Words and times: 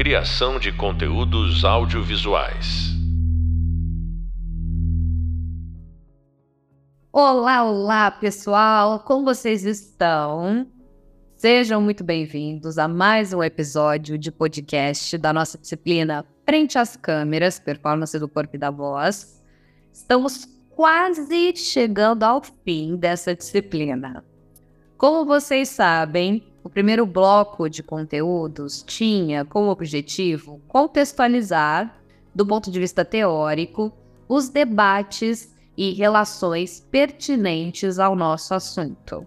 Criação 0.00 0.58
de 0.58 0.72
conteúdos 0.72 1.62
audiovisuais. 1.62 2.88
Olá, 7.12 7.62
olá, 7.64 8.10
pessoal! 8.10 9.00
Como 9.00 9.26
vocês 9.26 9.62
estão? 9.62 10.66
Sejam 11.36 11.82
muito 11.82 12.02
bem-vindos 12.02 12.78
a 12.78 12.88
mais 12.88 13.34
um 13.34 13.42
episódio 13.42 14.16
de 14.16 14.32
podcast 14.32 15.18
da 15.18 15.34
nossa 15.34 15.58
disciplina 15.58 16.24
Frente 16.46 16.78
às 16.78 16.96
Câmeras, 16.96 17.58
Performance 17.58 18.18
do 18.18 18.26
Corpo 18.26 18.56
e 18.56 18.58
da 18.58 18.70
Voz. 18.70 19.44
Estamos 19.92 20.48
quase 20.70 21.54
chegando 21.54 22.22
ao 22.22 22.40
fim 22.64 22.96
dessa 22.96 23.34
disciplina. 23.34 24.24
Como 24.96 25.26
vocês 25.26 25.68
sabem, 25.68 26.49
o 26.62 26.68
primeiro 26.68 27.06
bloco 27.06 27.68
de 27.68 27.82
conteúdos 27.82 28.82
tinha 28.82 29.44
como 29.44 29.70
objetivo 29.70 30.60
contextualizar, 30.68 32.02
do 32.34 32.46
ponto 32.46 32.70
de 32.70 32.78
vista 32.78 33.04
teórico, 33.04 33.92
os 34.28 34.48
debates 34.48 35.54
e 35.76 35.92
relações 35.92 36.80
pertinentes 36.90 37.98
ao 37.98 38.14
nosso 38.14 38.54
assunto. 38.54 39.26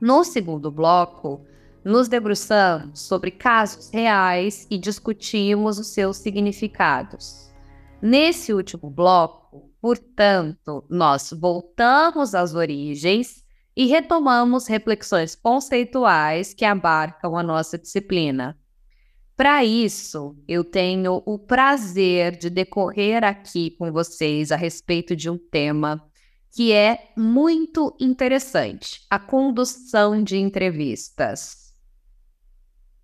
No 0.00 0.24
segundo 0.24 0.70
bloco, 0.70 1.40
nos 1.84 2.08
debruçamos 2.08 3.00
sobre 3.00 3.30
casos 3.30 3.90
reais 3.90 4.66
e 4.70 4.76
discutimos 4.78 5.78
os 5.78 5.88
seus 5.88 6.16
significados. 6.16 7.52
Nesse 8.00 8.52
último 8.52 8.90
bloco, 8.90 9.70
portanto, 9.80 10.84
nós 10.90 11.32
voltamos 11.32 12.34
às 12.34 12.54
origens 12.54 13.41
e 13.76 13.86
retomamos 13.86 14.66
reflexões 14.66 15.34
conceituais 15.34 16.52
que 16.52 16.64
abarcam 16.64 17.36
a 17.36 17.42
nossa 17.42 17.78
disciplina. 17.78 18.58
Para 19.36 19.64
isso, 19.64 20.36
eu 20.46 20.62
tenho 20.62 21.22
o 21.24 21.38
prazer 21.38 22.36
de 22.36 22.50
decorrer 22.50 23.24
aqui 23.24 23.70
com 23.72 23.90
vocês 23.90 24.52
a 24.52 24.56
respeito 24.56 25.16
de 25.16 25.30
um 25.30 25.38
tema 25.38 26.06
que 26.54 26.72
é 26.72 27.12
muito 27.16 27.96
interessante: 27.98 29.00
a 29.10 29.18
condução 29.18 30.22
de 30.22 30.36
entrevistas, 30.36 31.72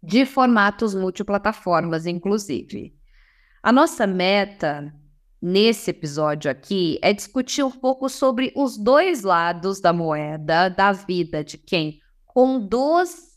de 0.03 0.27
formatos 0.27 0.95
multiplataformas, 0.95 2.07
inclusive. 2.07 2.95
A 3.63 3.73
nossa 3.73 4.07
meta 4.07 4.95
nesse 5.41 5.91
episódio 5.91 6.51
aqui 6.51 6.99
é 7.03 7.13
discutir 7.13 7.63
um 7.63 7.71
pouco 7.71 8.09
sobre 8.09 8.53
os 8.57 8.77
dois 8.77 9.23
lados 9.23 9.81
da 9.81 9.93
moeda 9.93 10.69
da 10.69 10.93
vida 10.93 11.45
de 11.45 11.57
quem 11.57 12.01
conduz 12.27 13.29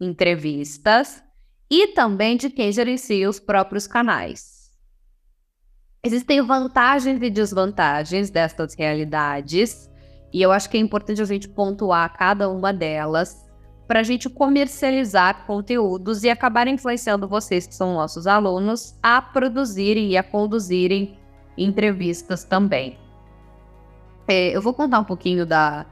entrevistas 0.00 1.22
e 1.70 1.88
também 1.88 2.36
de 2.36 2.50
quem 2.50 2.72
gerencia 2.72 3.28
os 3.28 3.38
próprios 3.38 3.86
canais. 3.86 4.70
Existem 6.02 6.40
vantagens 6.40 7.22
e 7.22 7.28
desvantagens 7.28 8.30
destas 8.30 8.74
realidades, 8.74 9.90
e 10.32 10.40
eu 10.40 10.50
acho 10.50 10.70
que 10.70 10.78
é 10.78 10.80
importante 10.80 11.20
a 11.20 11.26
gente 11.26 11.48
pontuar 11.48 12.16
cada 12.16 12.48
uma 12.48 12.72
delas 12.72 13.36
para 13.86 14.00
a 14.00 14.02
gente 14.02 14.30
comercializar 14.30 15.44
conteúdos 15.46 16.22
e 16.22 16.30
acabar 16.30 16.66
influenciando 16.68 17.28
vocês, 17.28 17.66
que 17.66 17.74
são 17.74 17.94
nossos 17.94 18.26
alunos, 18.26 18.96
a 19.02 19.20
produzirem 19.20 20.10
e 20.10 20.16
a 20.16 20.22
conduzirem 20.22 21.19
entrevistas 21.56 22.44
também. 22.44 22.98
É, 24.28 24.56
eu 24.56 24.62
vou 24.62 24.72
contar 24.72 25.00
um 25.00 25.04
pouquinho 25.04 25.44
da, 25.44 25.86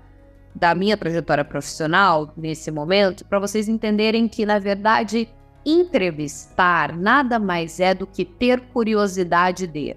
da 0.54 0.74
minha 0.74 0.96
trajetória 0.96 1.44
profissional 1.44 2.32
nesse 2.36 2.70
momento 2.70 3.24
para 3.24 3.38
vocês 3.38 3.68
entenderem 3.68 4.28
que, 4.28 4.46
na 4.46 4.58
verdade, 4.58 5.28
entrevistar 5.64 6.96
nada 6.96 7.38
mais 7.38 7.80
é 7.80 7.94
do 7.94 8.06
que 8.06 8.24
ter 8.24 8.60
curiosidade 8.72 9.66
de. 9.66 9.96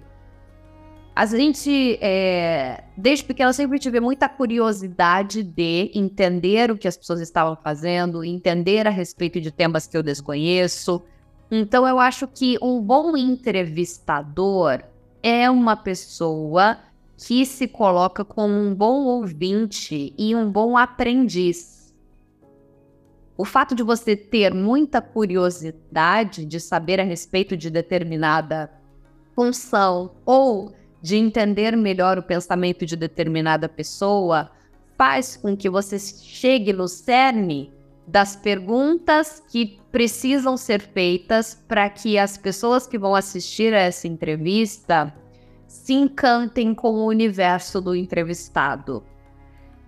A 1.14 1.26
gente, 1.26 1.98
é, 2.00 2.84
desde 2.96 3.24
pequena, 3.24 3.52
sempre 3.52 3.78
tive 3.78 4.00
muita 4.00 4.28
curiosidade 4.28 5.42
de 5.42 5.90
entender 5.94 6.70
o 6.70 6.78
que 6.78 6.88
as 6.88 6.96
pessoas 6.96 7.20
estavam 7.20 7.54
fazendo, 7.54 8.24
entender 8.24 8.86
a 8.86 8.90
respeito 8.90 9.38
de 9.38 9.50
temas 9.50 9.86
que 9.86 9.96
eu 9.96 10.02
desconheço. 10.02 11.02
Então, 11.50 11.86
eu 11.86 11.98
acho 11.98 12.26
que 12.26 12.56
um 12.62 12.80
bom 12.80 13.14
entrevistador 13.14 14.82
é 15.22 15.48
uma 15.50 15.76
pessoa 15.76 16.78
que 17.16 17.46
se 17.46 17.68
coloca 17.68 18.24
como 18.24 18.52
um 18.52 18.74
bom 18.74 19.04
ouvinte 19.04 20.12
e 20.18 20.34
um 20.34 20.50
bom 20.50 20.76
aprendiz. 20.76 21.94
O 23.36 23.44
fato 23.44 23.74
de 23.74 23.82
você 23.82 24.16
ter 24.16 24.52
muita 24.52 25.00
curiosidade 25.00 26.44
de 26.44 26.60
saber 26.60 27.00
a 27.00 27.04
respeito 27.04 27.56
de 27.56 27.70
determinada 27.70 28.70
função 29.34 30.12
ou 30.26 30.72
de 31.00 31.16
entender 31.16 31.76
melhor 31.76 32.18
o 32.18 32.22
pensamento 32.22 32.84
de 32.84 32.96
determinada 32.96 33.68
pessoa 33.68 34.50
faz 34.98 35.36
com 35.36 35.56
que 35.56 35.70
você 35.70 35.98
chegue 35.98 36.72
no 36.72 36.86
cerne 36.86 37.72
das 38.06 38.34
perguntas 38.34 39.42
que 39.50 39.78
precisam 39.90 40.56
ser 40.56 40.80
feitas 40.80 41.54
para 41.68 41.88
que 41.88 42.18
as 42.18 42.36
pessoas 42.36 42.86
que 42.86 42.98
vão 42.98 43.14
assistir 43.14 43.72
a 43.72 43.80
essa 43.80 44.08
entrevista 44.08 45.14
se 45.66 45.94
encantem 45.94 46.74
com 46.74 46.92
o 46.92 47.06
universo 47.06 47.80
do 47.80 47.94
entrevistado. 47.94 49.02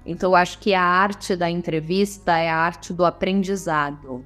Então, 0.07 0.31
eu 0.31 0.37
acho 0.37 0.59
que 0.59 0.75
a 0.75 0.83
arte 0.83 1.35
da 1.35 1.51
entrevista 1.51 2.37
é 2.37 2.49
a 2.49 2.57
arte 2.57 2.93
do 2.93 3.05
aprendizado. 3.05 4.25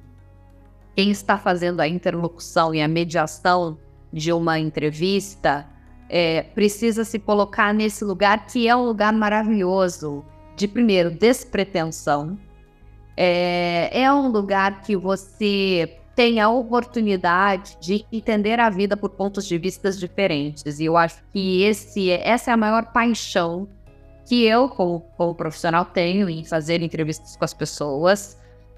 Quem 0.95 1.11
está 1.11 1.37
fazendo 1.37 1.79
a 1.79 1.87
interlocução 1.87 2.75
e 2.75 2.81
a 2.81 2.87
mediação 2.87 3.77
de 4.11 4.33
uma 4.33 4.59
entrevista 4.59 5.67
é, 6.09 6.43
precisa 6.43 7.05
se 7.05 7.19
colocar 7.19 7.73
nesse 7.73 8.03
lugar 8.03 8.47
que 8.47 8.67
é 8.67 8.75
um 8.75 8.83
lugar 8.83 9.13
maravilhoso 9.13 10.25
de, 10.55 10.67
primeiro, 10.67 11.11
despretensão, 11.11 12.37
é, 13.21 14.03
é 14.03 14.13
um 14.13 14.29
lugar 14.29 14.81
que 14.81 14.95
você 14.95 15.99
tem 16.15 16.39
a 16.39 16.49
oportunidade 16.49 17.77
de 17.81 18.05
entender 18.09 18.61
a 18.61 18.69
vida 18.69 18.95
por 18.95 19.09
pontos 19.09 19.45
de 19.45 19.57
vista 19.57 19.91
diferentes. 19.91 20.79
E 20.79 20.85
eu 20.85 20.95
acho 20.95 21.21
que 21.33 21.63
esse, 21.63 22.11
essa 22.11 22.51
é 22.51 22.53
a 22.53 22.57
maior 22.57 22.93
paixão 22.93 23.67
que 24.25 24.45
eu, 24.45 24.69
como, 24.69 25.01
como 25.17 25.35
profissional, 25.35 25.83
tenho 25.83 26.29
em 26.29 26.45
fazer 26.45 26.81
entrevistas 26.81 27.35
com 27.35 27.43
as 27.43 27.53
pessoas, 27.53 28.37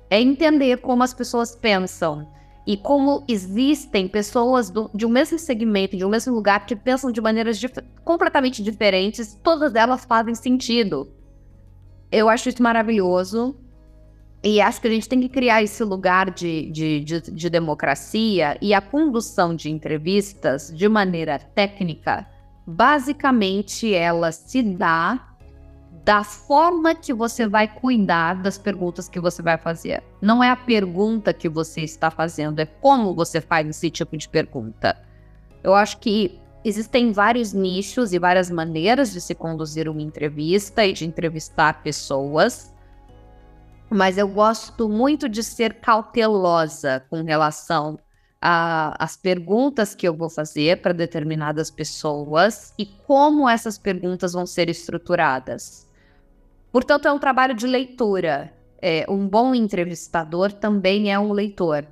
é 0.09 0.19
entender 0.19 0.77
como 0.77 1.03
as 1.03 1.13
pessoas 1.13 1.55
pensam 1.55 2.27
e 2.65 2.75
como 2.75 3.23
existem 3.27 4.07
pessoas 4.07 4.71
do, 4.71 4.89
de 4.91 5.05
um 5.05 5.09
mesmo 5.09 5.37
segmento, 5.37 5.95
de 5.95 6.03
um 6.03 6.09
mesmo 6.09 6.33
lugar, 6.33 6.65
que 6.65 6.75
pensam 6.75 7.11
de 7.11 7.21
maneiras 7.21 7.59
dif 7.59 7.75
completamente 8.03 8.63
diferentes, 8.63 9.37
todas 9.43 9.75
elas 9.75 10.03
fazem 10.03 10.33
sentido. 10.33 11.11
Eu 12.11 12.27
acho 12.27 12.49
isso 12.49 12.63
maravilhoso. 12.63 13.55
E 14.43 14.59
acho 14.59 14.81
que 14.81 14.87
a 14.87 14.91
gente 14.91 15.07
tem 15.07 15.21
que 15.21 15.29
criar 15.29 15.61
esse 15.61 15.83
lugar 15.83 16.31
de, 16.31 16.71
de, 16.71 16.99
de, 17.01 17.21
de, 17.21 17.49
democracia 17.49 18.57
e 18.59 18.73
a 18.73 18.81
condução 18.81 19.55
de 19.55 19.69
entrevistas 19.69 20.73
de 20.75 20.89
maneira 20.89 21.37
técnica, 21.37 22.27
basicamente 22.65 23.93
ela 23.93 24.31
se 24.31 24.63
dá 24.63 25.27
da 26.03 26.23
forma 26.23 26.95
que 26.95 27.13
você 27.13 27.47
vai 27.47 27.67
cuidar 27.67 28.41
das 28.41 28.57
perguntas 28.57 29.07
que 29.07 29.19
você 29.19 29.43
vai 29.43 29.59
fazer. 29.59 30.01
Não 30.19 30.43
é 30.43 30.49
a 30.49 30.55
pergunta 30.55 31.31
que 31.31 31.47
você 31.47 31.81
está 31.81 32.09
fazendo, 32.09 32.59
é 32.59 32.65
como 32.65 33.13
você 33.13 33.39
faz 33.39 33.67
esse 33.67 33.91
tipo 33.91 34.17
de 34.17 34.27
pergunta. 34.27 34.97
Eu 35.63 35.75
acho 35.75 35.99
que 35.99 36.39
existem 36.65 37.11
vários 37.11 37.53
nichos 37.53 38.13
e 38.13 38.17
várias 38.17 38.49
maneiras 38.49 39.11
de 39.11 39.21
se 39.21 39.35
conduzir 39.35 39.87
uma 39.87 40.01
entrevista 40.01 40.83
e 40.83 40.93
de 40.93 41.05
entrevistar 41.05 41.83
pessoas 41.83 42.70
mas 43.91 44.17
eu 44.17 44.27
gosto 44.27 44.87
muito 44.87 45.27
de 45.27 45.43
ser 45.43 45.73
cautelosa 45.81 47.03
com 47.09 47.23
relação 47.23 47.99
às 48.41 49.17
perguntas 49.17 49.93
que 49.93 50.07
eu 50.07 50.15
vou 50.15 50.29
fazer 50.29 50.81
para 50.81 50.93
determinadas 50.93 51.69
pessoas 51.69 52.73
e 52.79 52.85
como 52.85 53.47
essas 53.47 53.77
perguntas 53.77 54.31
vão 54.31 54.45
ser 54.45 54.69
estruturadas. 54.69 55.87
Portanto, 56.71 57.07
é 57.07 57.11
um 57.11 57.19
trabalho 57.19 57.53
de 57.53 57.67
leitura. 57.67 58.53
É, 58.81 59.05
um 59.09 59.27
bom 59.27 59.53
entrevistador 59.53 60.53
também 60.53 61.11
é 61.11 61.19
um 61.19 61.33
leitor. 61.33 61.85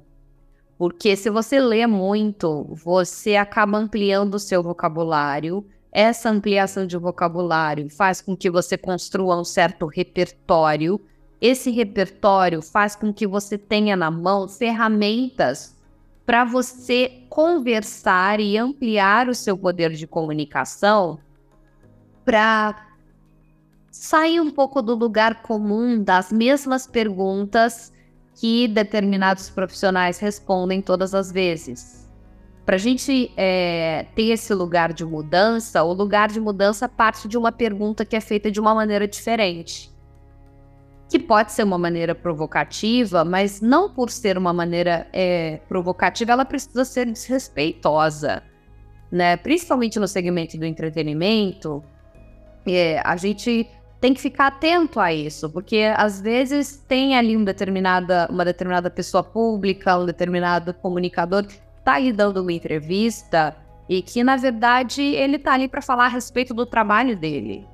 Porque 0.78 1.18
se 1.18 1.30
você 1.30 1.60
lê 1.60 1.86
muito, 1.86 2.64
você 2.74 3.36
acaba 3.36 3.78
ampliando 3.78 4.36
o 4.36 4.40
seu 4.40 4.64
vocabulário. 4.64 5.68
Essa 5.92 6.30
ampliação 6.30 6.88
de 6.88 6.98
vocabulário 6.98 7.90
faz 7.90 8.22
com 8.22 8.38
que 8.38 8.50
você 8.50 8.78
construa 8.78 9.38
um 9.38 9.44
certo 9.44 9.86
repertório 9.86 11.00
esse 11.42 11.72
repertório 11.72 12.62
faz 12.62 12.96
com 12.96 13.14
que 13.14 13.26
você 13.26 13.58
tenha 13.58 13.96
na 13.96 14.12
mão 14.12 14.48
ferramentas 14.48 15.78
para 16.26 16.46
você 16.46 17.24
conversar 17.30 18.40
e 18.40 18.58
ampliar 18.58 19.30
o 19.30 19.36
seu 19.36 19.58
poder 19.58 19.92
de 19.92 20.06
comunicação 20.06 21.20
para 22.24 22.88
sair 23.90 24.40
um 24.40 24.52
pouco 24.52 24.82
do 24.82 24.94
lugar 24.94 25.42
comum 25.42 26.04
das 26.04 26.32
mesmas 26.32 26.86
perguntas 26.86 27.92
que 28.36 28.68
determinados 28.68 29.50
profissionais 29.50 30.20
respondem 30.20 30.82
todas 30.82 31.16
as 31.16 31.32
vezes. 31.32 32.08
Para 32.66 32.76
a 32.76 32.80
gente 32.80 33.32
é, 33.36 34.06
ter 34.14 34.30
esse 34.30 34.54
lugar 34.54 34.94
de 34.94 35.04
mudança, 35.04 35.84
o 35.84 35.92
lugar 35.92 36.30
de 36.30 36.40
mudança 36.40 36.88
parte 36.88 37.28
de 37.28 37.38
uma 37.38 37.52
pergunta 37.52 38.06
que 38.06 38.16
é 38.16 38.22
feita 38.22 38.52
de 38.52 38.60
uma 38.60 38.76
maneira 38.76 39.08
diferente. 39.08 39.92
Que 41.10 41.18
pode 41.18 41.52
ser 41.52 41.64
uma 41.64 41.78
maneira 41.78 42.14
provocativa, 42.14 43.26
mas 43.26 43.62
não 43.62 43.90
por 43.90 44.12
ser 44.12 44.38
uma 44.38 44.54
maneira 44.54 45.08
é, 45.12 45.60
provocativa, 45.68 46.32
ela 46.32 46.46
precisa 46.46 46.86
ser 46.86 47.06
desrespeitosa. 47.08 48.44
Né? 49.12 49.36
Principalmente 49.38 50.00
no 50.00 50.08
segmento 50.08 50.58
do 50.58 50.66
entretenimento, 50.66 51.84
é, 52.68 53.02
a 53.04 53.16
gente 53.18 53.68
tem 54.00 54.14
que 54.14 54.22
ficar 54.22 54.48
atento 54.48 55.00
a 55.00 55.12
isso, 55.12 55.50
porque 55.50 55.92
às 55.96 56.22
vezes 56.22 56.78
tem 56.88 57.18
ali 57.18 57.36
um 57.36 57.44
determinada, 57.44 58.28
uma 58.32 58.46
determinada 58.46 58.90
pessoa 58.90 59.24
pública, 59.24 59.98
um 59.98 60.06
determinado 60.06 60.74
comunicador 60.74 61.46
que 61.46 61.60
está 61.78 61.94
aí 61.94 62.14
dando 62.14 62.42
uma 62.42 62.54
entrevista 62.54 63.56
e 63.90 64.02
que, 64.02 64.24
na 64.24 64.38
verdade, 64.38 65.02
ele 65.02 65.36
está 65.36 65.54
ali 65.54 65.68
para 65.68 65.82
falar 65.82 66.06
a 66.06 66.10
respeito 66.10 66.54
do 66.54 66.66
trabalho 66.66 67.18
dele. 67.18 67.68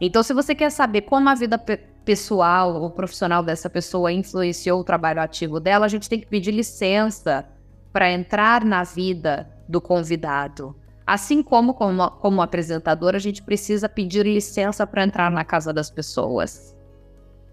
Então, 0.00 0.22
se 0.22 0.32
você 0.32 0.54
quer 0.54 0.70
saber 0.70 1.02
como 1.02 1.28
a 1.28 1.34
vida 1.34 1.62
pessoal 2.04 2.80
ou 2.80 2.90
profissional 2.90 3.42
dessa 3.42 3.70
pessoa 3.70 4.12
influenciou 4.12 4.80
o 4.80 4.84
trabalho 4.84 5.20
ativo 5.20 5.58
dela, 5.58 5.86
a 5.86 5.88
gente 5.88 6.08
tem 6.08 6.20
que 6.20 6.26
pedir 6.26 6.50
licença 6.50 7.48
para 7.92 8.10
entrar 8.10 8.64
na 8.64 8.82
vida 8.82 9.48
do 9.68 9.80
convidado. 9.80 10.76
Assim 11.06 11.42
como, 11.42 11.74
como, 11.74 12.10
como 12.12 12.42
apresentador, 12.42 13.14
a 13.14 13.18
gente 13.18 13.42
precisa 13.42 13.88
pedir 13.88 14.24
licença 14.24 14.86
para 14.86 15.04
entrar 15.04 15.30
na 15.30 15.44
casa 15.44 15.72
das 15.72 15.90
pessoas. 15.90 16.74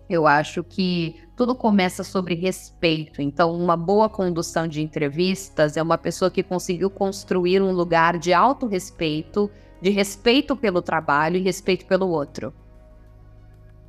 Eu 0.09 0.27
acho 0.27 0.63
que 0.63 1.15
tudo 1.37 1.55
começa 1.55 2.03
sobre 2.03 2.35
respeito. 2.35 3.21
Então, 3.21 3.53
uma 3.53 3.77
boa 3.77 4.09
condução 4.09 4.67
de 4.67 4.81
entrevistas 4.81 5.77
é 5.77 5.81
uma 5.81 5.97
pessoa 5.97 6.29
que 6.29 6.43
conseguiu 6.43 6.89
construir 6.89 7.61
um 7.61 7.71
lugar 7.71 8.17
de 8.17 8.33
alto 8.33 8.67
respeito, 8.67 9.49
de 9.81 9.89
respeito 9.89 10.55
pelo 10.55 10.81
trabalho 10.81 11.37
e 11.37 11.41
respeito 11.41 11.85
pelo 11.85 12.07
outro. 12.09 12.53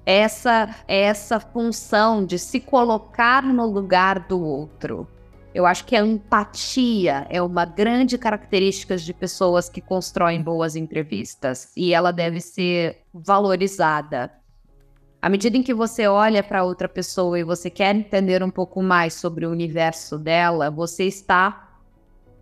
Essa 0.04 0.74
essa 0.88 1.38
função 1.38 2.24
de 2.24 2.38
se 2.38 2.60
colocar 2.60 3.42
no 3.42 3.66
lugar 3.66 4.20
do 4.20 4.40
outro. 4.40 5.06
Eu 5.54 5.66
acho 5.66 5.84
que 5.84 5.94
a 5.94 6.04
empatia 6.04 7.26
é 7.28 7.42
uma 7.42 7.64
grande 7.64 8.16
característica 8.16 8.96
de 8.96 9.12
pessoas 9.12 9.68
que 9.68 9.82
constroem 9.82 10.42
boas 10.42 10.76
entrevistas 10.76 11.70
e 11.76 11.92
ela 11.92 12.10
deve 12.10 12.40
ser 12.40 13.02
valorizada. 13.12 14.32
À 15.20 15.28
medida 15.28 15.56
em 15.56 15.62
que 15.62 15.74
você 15.74 16.08
olha 16.08 16.42
para 16.42 16.64
outra 16.64 16.88
pessoa 16.88 17.38
e 17.38 17.44
você 17.44 17.70
quer 17.70 17.94
entender 17.94 18.42
um 18.42 18.50
pouco 18.50 18.82
mais 18.82 19.14
sobre 19.14 19.46
o 19.46 19.50
universo 19.50 20.18
dela, 20.18 20.70
você 20.70 21.04
está 21.04 21.78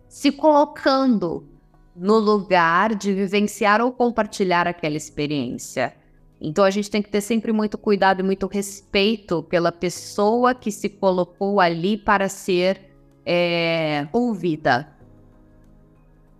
se 0.07 0.31
colocando 0.31 1.47
no 1.95 2.17
lugar 2.17 2.95
de 2.95 3.13
vivenciar 3.13 3.81
ou 3.81 3.91
compartilhar 3.91 4.67
aquela 4.67 4.97
experiência. 4.97 5.93
Então 6.41 6.65
a 6.65 6.71
gente 6.71 6.89
tem 6.89 7.03
que 7.03 7.09
ter 7.09 7.21
sempre 7.21 7.51
muito 7.51 7.77
cuidado 7.77 8.21
e 8.21 8.23
muito 8.23 8.47
respeito 8.47 9.43
pela 9.43 9.71
pessoa 9.71 10.55
que 10.55 10.71
se 10.71 10.89
colocou 10.89 11.59
ali 11.59 11.97
para 11.97 12.27
ser 12.27 12.91
é, 13.23 14.07
ouvida. 14.11 14.87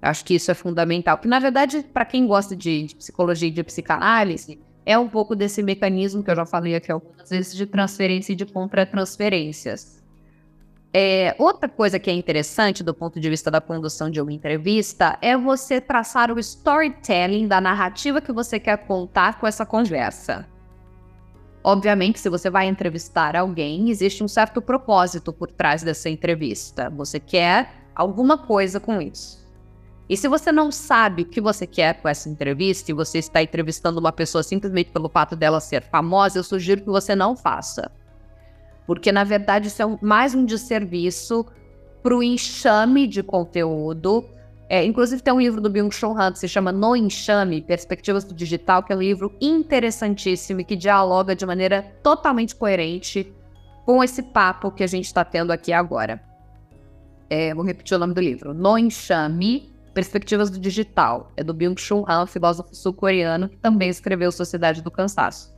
Acho 0.01 0.25
que 0.25 0.33
isso 0.33 0.49
é 0.49 0.55
fundamental. 0.55 1.17
Porque, 1.17 1.29
na 1.29 1.37
verdade, 1.37 1.83
para 1.93 2.03
quem 2.03 2.25
gosta 2.25 2.55
de, 2.55 2.87
de, 2.87 2.95
psicologia 2.95 3.47
e 3.47 3.51
de 3.51 3.63
psicanálise, 3.63 4.59
é 4.83 4.97
um 4.97 5.07
pouco 5.07 5.35
desse 5.35 5.61
mecanismo 5.61 6.23
que 6.23 6.31
eu 6.31 6.35
já 6.35 6.45
falei 6.45 6.73
aqui 6.73 6.91
algumas 6.91 7.29
vezes 7.29 7.55
de 7.55 7.67
transferência 7.67 8.33
e 8.33 8.35
de 8.35 8.47
contra-transferências. 8.47 10.00
É, 10.93 11.33
outra 11.39 11.69
coisa 11.69 11.97
que 11.97 12.09
é 12.09 12.13
interessante 12.13 12.83
do 12.83 12.93
ponto 12.93 13.17
de 13.17 13.29
vista 13.29 13.49
da 13.49 13.61
condução 13.61 14.09
de 14.09 14.19
uma 14.19 14.33
entrevista 14.33 15.17
é 15.21 15.37
você 15.37 15.79
traçar 15.79 16.29
o 16.31 16.39
storytelling 16.39 17.47
da 17.47 17.61
narrativa 17.61 18.19
que 18.19 18.33
você 18.33 18.59
quer 18.59 18.77
contar 18.85 19.39
com 19.39 19.47
essa 19.47 19.65
conversa. 19.65 20.45
Obviamente, 21.63 22.19
se 22.19 22.27
você 22.27 22.49
vai 22.49 22.67
entrevistar 22.67 23.35
alguém, 23.37 23.89
existe 23.89 24.23
um 24.23 24.27
certo 24.27 24.61
propósito 24.61 25.31
por 25.31 25.49
trás 25.49 25.81
dessa 25.81 26.09
entrevista. 26.09 26.89
Você 26.89 27.19
quer 27.19 27.71
alguma 27.95 28.37
coisa 28.37 28.79
com 28.79 29.01
isso. 29.01 29.39
E 30.09 30.17
se 30.17 30.27
você 30.27 30.51
não 30.51 30.73
sabe 30.73 31.21
o 31.21 31.25
que 31.25 31.39
você 31.39 31.65
quer 31.65 32.01
com 32.01 32.09
essa 32.09 32.27
entrevista 32.27 32.91
e 32.91 32.93
você 32.93 33.19
está 33.19 33.41
entrevistando 33.41 33.97
uma 33.97 34.11
pessoa 34.11 34.43
simplesmente 34.43 34.91
pelo 34.91 35.07
fato 35.07 35.37
dela 35.37 35.61
ser 35.61 35.83
famosa, 35.83 36.37
eu 36.39 36.43
sugiro 36.43 36.81
que 36.81 36.89
você 36.89 37.15
não 37.15 37.37
faça. 37.37 37.89
Porque, 38.85 39.11
na 39.11 39.23
verdade, 39.23 39.67
isso 39.67 39.81
é 39.81 39.97
mais 40.01 40.35
um 40.35 40.45
desserviço 40.45 41.45
para 42.01 42.15
o 42.15 42.23
enxame 42.23 43.07
de 43.07 43.21
conteúdo 43.21 44.25
é, 44.73 44.85
inclusive 44.85 45.21
tem 45.21 45.33
um 45.33 45.41
livro 45.41 45.59
do 45.59 45.69
Byung-Chul 45.69 46.17
Han 46.17 46.31
que 46.31 46.39
se 46.39 46.47
chama 46.47 46.71
No 46.71 46.95
Enxame, 46.95 47.61
Perspectivas 47.61 48.23
do 48.23 48.33
Digital, 48.33 48.81
que 48.81 48.93
é 48.93 48.95
um 48.95 49.01
livro 49.01 49.35
interessantíssimo 49.41 50.61
e 50.61 50.63
que 50.63 50.77
dialoga 50.77 51.35
de 51.35 51.45
maneira 51.45 51.81
totalmente 52.01 52.55
coerente 52.55 53.33
com 53.85 54.01
esse 54.01 54.23
papo 54.23 54.71
que 54.71 54.81
a 54.81 54.87
gente 54.87 55.03
está 55.03 55.25
tendo 55.25 55.51
aqui 55.51 55.73
agora. 55.73 56.23
É, 57.29 57.53
vou 57.53 57.65
repetir 57.65 57.97
o 57.97 57.99
nome 57.99 58.13
do 58.13 58.21
livro. 58.21 58.53
No 58.53 58.77
Enxame, 58.77 59.69
Perspectivas 59.93 60.49
do 60.49 60.57
Digital. 60.57 61.33
É 61.35 61.43
do 61.43 61.53
Byung-Chul 61.53 62.05
Han, 62.07 62.25
filósofo 62.25 62.73
sul-coreano, 62.73 63.49
que 63.49 63.57
também 63.57 63.89
escreveu 63.89 64.31
Sociedade 64.31 64.81
do 64.81 64.89
Cansaço. 64.89 65.53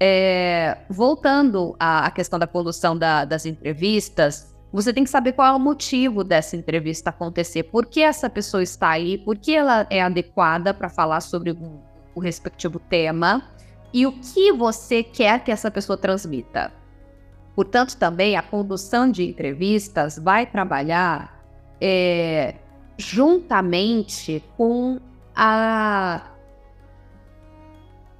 É, 0.00 0.78
voltando 0.88 1.74
à, 1.78 2.06
à, 2.06 2.10
questão 2.10 2.38
da 2.38 2.46
condução 2.46 2.96
da, 2.96 3.24
das 3.24 3.44
entrevistas, 3.44 4.54
você 4.72 4.92
tem 4.92 5.02
que 5.02 5.10
saber 5.10 5.32
qual 5.32 5.48
é 5.48 5.56
o 5.56 5.58
motivo 5.58 6.22
dessa 6.22 6.56
entrevista 6.56 7.10
acontecer, 7.10 7.64
por 7.64 7.86
que 7.86 8.00
essa 8.00 8.30
pessoa 8.30 8.62
está 8.62 8.90
aí, 8.90 9.18
por 9.18 9.36
que 9.36 9.56
ela 9.56 9.86
é 9.90 10.00
adequada 10.00 10.72
para 10.72 10.88
falar 10.88 11.20
sobre 11.20 11.50
o, 11.50 11.80
o 12.14 12.20
respectivo 12.20 12.78
tema? 12.78 13.42
E 13.92 14.06
o 14.06 14.12
que 14.12 14.52
você 14.52 15.02
quer 15.02 15.42
que 15.42 15.50
essa 15.50 15.70
pessoa 15.70 15.96
transmita. 15.96 16.70
Portanto, 17.56 17.96
também 17.96 18.36
a 18.36 18.42
condução 18.42 19.10
de 19.10 19.24
entrevistas 19.24 20.18
vai 20.18 20.46
trabalhar 20.46 21.42
é, 21.80 22.54
juntamente 22.98 24.44
com 24.56 25.00
a, 25.34 26.22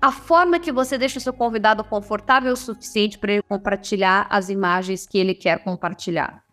a 0.00 0.12
forma 0.12 0.60
que 0.60 0.70
você 0.70 0.96
deixa 0.96 1.18
o 1.18 1.22
seu 1.22 1.32
convidado 1.32 1.82
confortável 1.82 2.52
o 2.52 2.56
suficiente 2.56 3.18
para 3.18 3.32
ele 3.32 3.42
compartilhar 3.42 4.26
as 4.30 4.48
imagens 4.48 5.06
que 5.06 5.18
ele 5.18 5.34
quer 5.34 5.62
compartilhar. 5.62 6.44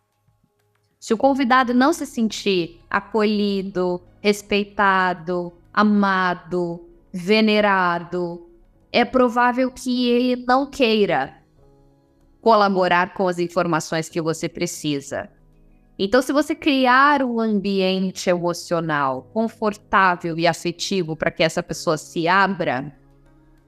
Se 0.99 1.13
o 1.13 1.17
convidado 1.17 1.73
não 1.73 1.93
se 1.93 2.05
sentir 2.05 2.81
acolhido, 2.89 4.01
respeitado, 4.19 5.53
amado, 5.71 6.89
venerado, 7.13 8.49
é 8.91 9.05
provável 9.05 9.69
que 9.69 10.09
ele 10.09 10.43
não 10.47 10.65
queira 10.65 11.37
colaborar 12.41 13.13
com 13.13 13.27
as 13.27 13.37
informações 13.37 14.09
que 14.09 14.21
você 14.21 14.49
precisa. 14.49 15.29
Então, 15.97 16.21
se 16.21 16.33
você 16.33 16.55
criar 16.55 17.23
um 17.23 17.39
ambiente 17.39 18.29
emocional 18.29 19.29
confortável 19.33 20.37
e 20.37 20.47
afetivo 20.47 21.15
para 21.15 21.31
que 21.31 21.43
essa 21.43 21.61
pessoa 21.61 21.97
se 21.97 22.27
abra, 22.27 22.93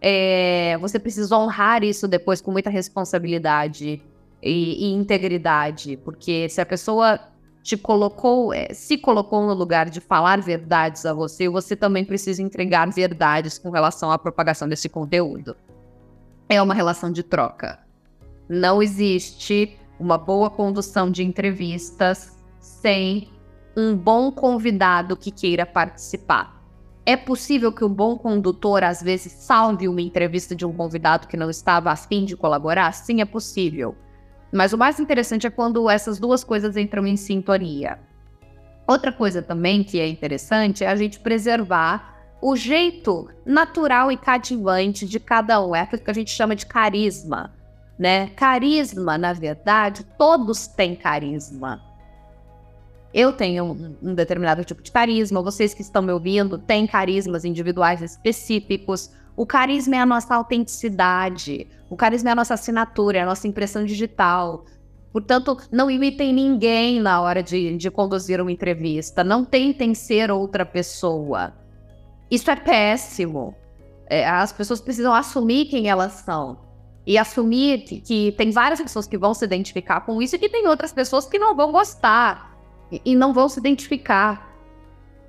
é, 0.02 0.78
você 0.80 1.00
precisa 1.00 1.38
honrar 1.38 1.84
isso 1.84 2.08
depois 2.08 2.42
com 2.42 2.52
muita 2.52 2.70
responsabilidade 2.70 4.02
e, 4.42 4.86
e 4.86 4.94
integridade, 4.94 5.98
porque 5.98 6.48
se 6.50 6.62
a 6.62 6.66
pessoa 6.66 7.20
te 7.64 7.76
colocou, 7.76 8.54
é, 8.54 8.74
se 8.74 8.98
colocou 8.98 9.46
no 9.46 9.54
lugar 9.54 9.90
de 9.90 10.00
falar 10.00 10.40
verdades 10.42 11.06
a 11.06 11.14
você, 11.14 11.50
você 11.50 11.76
também 11.76 12.06
precisa 12.06 12.42
entregar 12.42 12.90
verdades 12.90 13.58
com 13.58 13.70
relação 13.70 14.12
à 14.12 14.18
propagação 14.18 14.70
desse 14.70 14.88
conteúdo. 14.88 15.56
É 16.48 16.62
uma 16.62 16.74
relação 16.74 17.12
de 17.12 17.24
troca. 17.24 17.80
Não 18.48 18.82
existe 18.82 19.78
uma 20.00 20.18
boa 20.18 20.50
condução 20.50 21.12
de 21.12 21.24
entrevistas 21.24 22.38
sem 22.60 23.30
um 23.76 23.96
bom 23.98 24.32
convidado 24.32 25.18
que 25.18 25.30
queira 25.30 25.66
participar. 25.66 26.57
É 27.08 27.16
possível 27.16 27.72
que 27.72 27.86
o 27.86 27.90
bom 27.90 28.18
condutor, 28.18 28.84
às 28.84 29.02
vezes, 29.02 29.32
salve 29.32 29.88
uma 29.88 30.02
entrevista 30.02 30.54
de 30.54 30.66
um 30.66 30.74
convidado 30.74 31.26
que 31.26 31.38
não 31.38 31.50
estava 31.50 31.90
afim 31.90 32.26
de 32.26 32.36
colaborar? 32.36 32.92
Sim, 32.92 33.22
é 33.22 33.26
possível. 33.26 33.96
Mas 34.52 34.74
o 34.74 34.78
mais 34.78 35.00
interessante 35.00 35.48
é 35.48 35.50
quando 35.50 35.90
essas 35.90 36.20
duas 36.20 36.44
coisas 36.44 36.76
entram 36.76 37.08
em 37.08 37.16
sintonia. 37.16 37.98
Outra 38.86 39.10
coisa 39.10 39.42
também 39.42 39.86
que 39.86 40.02
é 40.02 40.06
interessante 40.10 40.84
é 40.84 40.90
a 40.90 40.98
gente 40.98 41.22
preservar 41.22 42.14
o 42.42 42.58
jeito 42.58 43.30
natural 43.46 44.12
e 44.12 44.18
cativante 44.18 45.06
de 45.06 45.18
cada 45.18 45.66
um. 45.66 45.74
É 45.74 45.80
aquilo 45.80 46.02
que 46.02 46.12
a 46.12 46.14
gente 46.14 46.32
chama 46.32 46.58
de 46.58 46.66
carisma, 46.66 47.54
né? 47.98 48.28
Carisma, 48.36 49.18
na 49.18 49.32
verdade, 49.32 50.06
todos 50.18 50.68
têm 50.68 50.94
carisma 50.94 51.87
eu 53.18 53.34
tenho 53.34 53.96
um, 54.00 54.14
determinado 54.14 54.64
tipo 54.64 54.84
de 54.84 54.92
carisma, 54.92 55.42
vocês 55.42 55.74
que 55.74 55.82
estão 55.82 56.04
me 56.04 56.12
ouvindo 56.12 56.60
têm 56.60 56.86
carismas 56.86 57.44
individuais 57.44 58.00
específicos. 58.00 59.10
O 59.36 59.44
carisma 59.44 59.96
é 59.96 60.00
a 60.00 60.06
nossa 60.06 60.36
autenticidade, 60.36 61.68
o 61.90 61.96
carisma 61.96 62.30
é 62.30 62.34
a 62.34 62.36
nossa 62.36 62.54
assinatura, 62.54 63.18
é 63.18 63.22
a 63.22 63.26
nossa 63.26 63.48
impressão 63.48 63.84
digital. 63.84 64.66
Portanto, 65.12 65.58
não 65.72 65.90
imitem 65.90 66.32
ninguém 66.32 67.00
na 67.00 67.20
hora 67.20 67.42
de, 67.42 67.76
de 67.76 67.90
conduzir 67.90 68.40
uma 68.40 68.52
entrevista. 68.52 69.24
Não 69.24 69.44
tentem 69.44 69.96
ser 69.96 70.30
outra 70.30 70.64
pessoa. 70.64 71.56
Isso 72.30 72.52
é 72.52 72.56
péssimo. 72.56 73.56
É, 74.08 74.30
as 74.30 74.54
pessoas 74.54 74.80
precisam 74.80 75.12
assumir 75.12 75.66
quem 75.66 75.90
elas 75.90 76.12
são. 76.14 76.60
E 77.04 77.18
assumir 77.18 77.80
que, 77.80 78.00
que, 78.00 78.32
tem 78.34 78.52
várias 78.52 78.80
pessoas 78.80 79.08
que 79.08 79.18
vão 79.18 79.34
se 79.34 79.44
identificar 79.44 80.02
com 80.02 80.22
isso 80.22 80.36
e 80.36 80.40
que 80.40 80.50
tem 80.50 80.68
outras 80.68 80.94
pessoas 80.94 81.26
que 81.26 81.40
não 81.40 81.56
vão 81.56 81.72
gostar 81.72 82.57
e, 82.92 83.16
não 83.16 83.34
vão 83.34 83.50
se 83.50 83.60
identificar. 83.60 84.56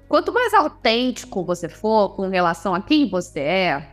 Quanto 0.08 0.32
mais 0.32 0.54
autêntico 0.54 1.44
você 1.44 1.68
for 1.68 2.10
com 2.10 2.28
relação 2.28 2.74
a 2.74 2.80
quem 2.80 3.08
você 3.08 3.40
é, 3.40 3.88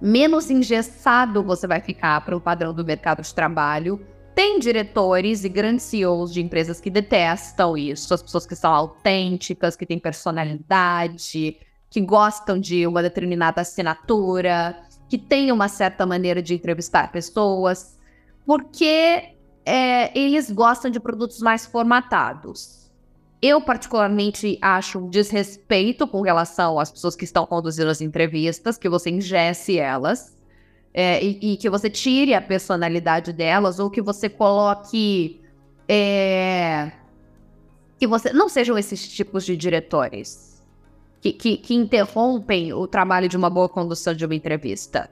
menos 0.00 0.50
engessado 0.50 1.42
você 1.42 1.66
vai 1.66 1.80
ficar 1.80 2.24
para 2.24 2.36
o 2.36 2.40
padrão 2.40 2.72
do 2.72 2.84
mercado 2.84 3.22
de 3.22 3.34
trabalho. 3.34 4.04
Tem 4.34 4.58
diretores 4.58 5.44
e 5.44 5.48
grandes 5.48 5.84
CEOs 5.84 6.32
de 6.32 6.40
empresas 6.40 6.80
que 6.80 6.88
detestam 6.88 7.76
isso, 7.76 8.14
as 8.14 8.22
pessoas 8.22 8.46
que 8.46 8.56
são 8.56 8.72
autênticas, 8.72 9.76
que 9.76 9.84
têm 9.84 9.98
personalidade, 9.98 11.58
que 11.90 12.00
gostam 12.00 12.58
de 12.58 12.86
uma 12.86 13.02
determinada 13.02 13.60
assinatura, 13.60 14.80
que 15.08 15.18
têm 15.18 15.50
uma 15.50 15.68
certa 15.68 16.06
maneira 16.06 16.40
de 16.40 16.54
entrevistar 16.54 17.10
pessoas, 17.10 17.98
porque 18.46 19.34
é, 19.64 20.18
eles 20.18 20.50
gostam 20.50 20.90
de 20.90 20.98
produtos 20.98 21.40
mais 21.40 21.66
formatados. 21.66 22.90
Eu, 23.42 23.60
particularmente, 23.60 24.58
acho 24.60 24.98
um 24.98 25.08
desrespeito 25.08 26.06
com 26.06 26.20
relação 26.20 26.78
às 26.78 26.90
pessoas 26.90 27.16
que 27.16 27.24
estão 27.24 27.46
conduzindo 27.46 27.90
as 27.90 28.00
entrevistas, 28.00 28.76
que 28.76 28.88
você 28.88 29.10
ingesse 29.10 29.78
elas 29.78 30.36
é, 30.92 31.24
e, 31.24 31.52
e, 31.52 31.56
que 31.56 31.70
você 31.70 31.88
tire 31.88 32.34
a 32.34 32.42
personalidade 32.42 33.32
delas 33.32 33.78
ou 33.78 33.90
que 33.90 34.02
você 34.02 34.28
coloque. 34.28 35.40
É, 35.88 36.92
que 37.98 38.06
você. 38.06 38.32
Não 38.32 38.48
sejam 38.48 38.76
esses 38.76 39.08
tipos 39.08 39.44
de 39.44 39.56
diretores 39.56 40.62
que, 41.20 41.32
que, 41.32 41.56
que 41.56 41.74
interrompem 41.74 42.72
o 42.72 42.86
trabalho 42.86 43.28
de 43.28 43.36
uma 43.36 43.48
boa 43.48 43.68
condução 43.68 44.14
de 44.14 44.24
uma 44.24 44.34
entrevista. 44.34 45.10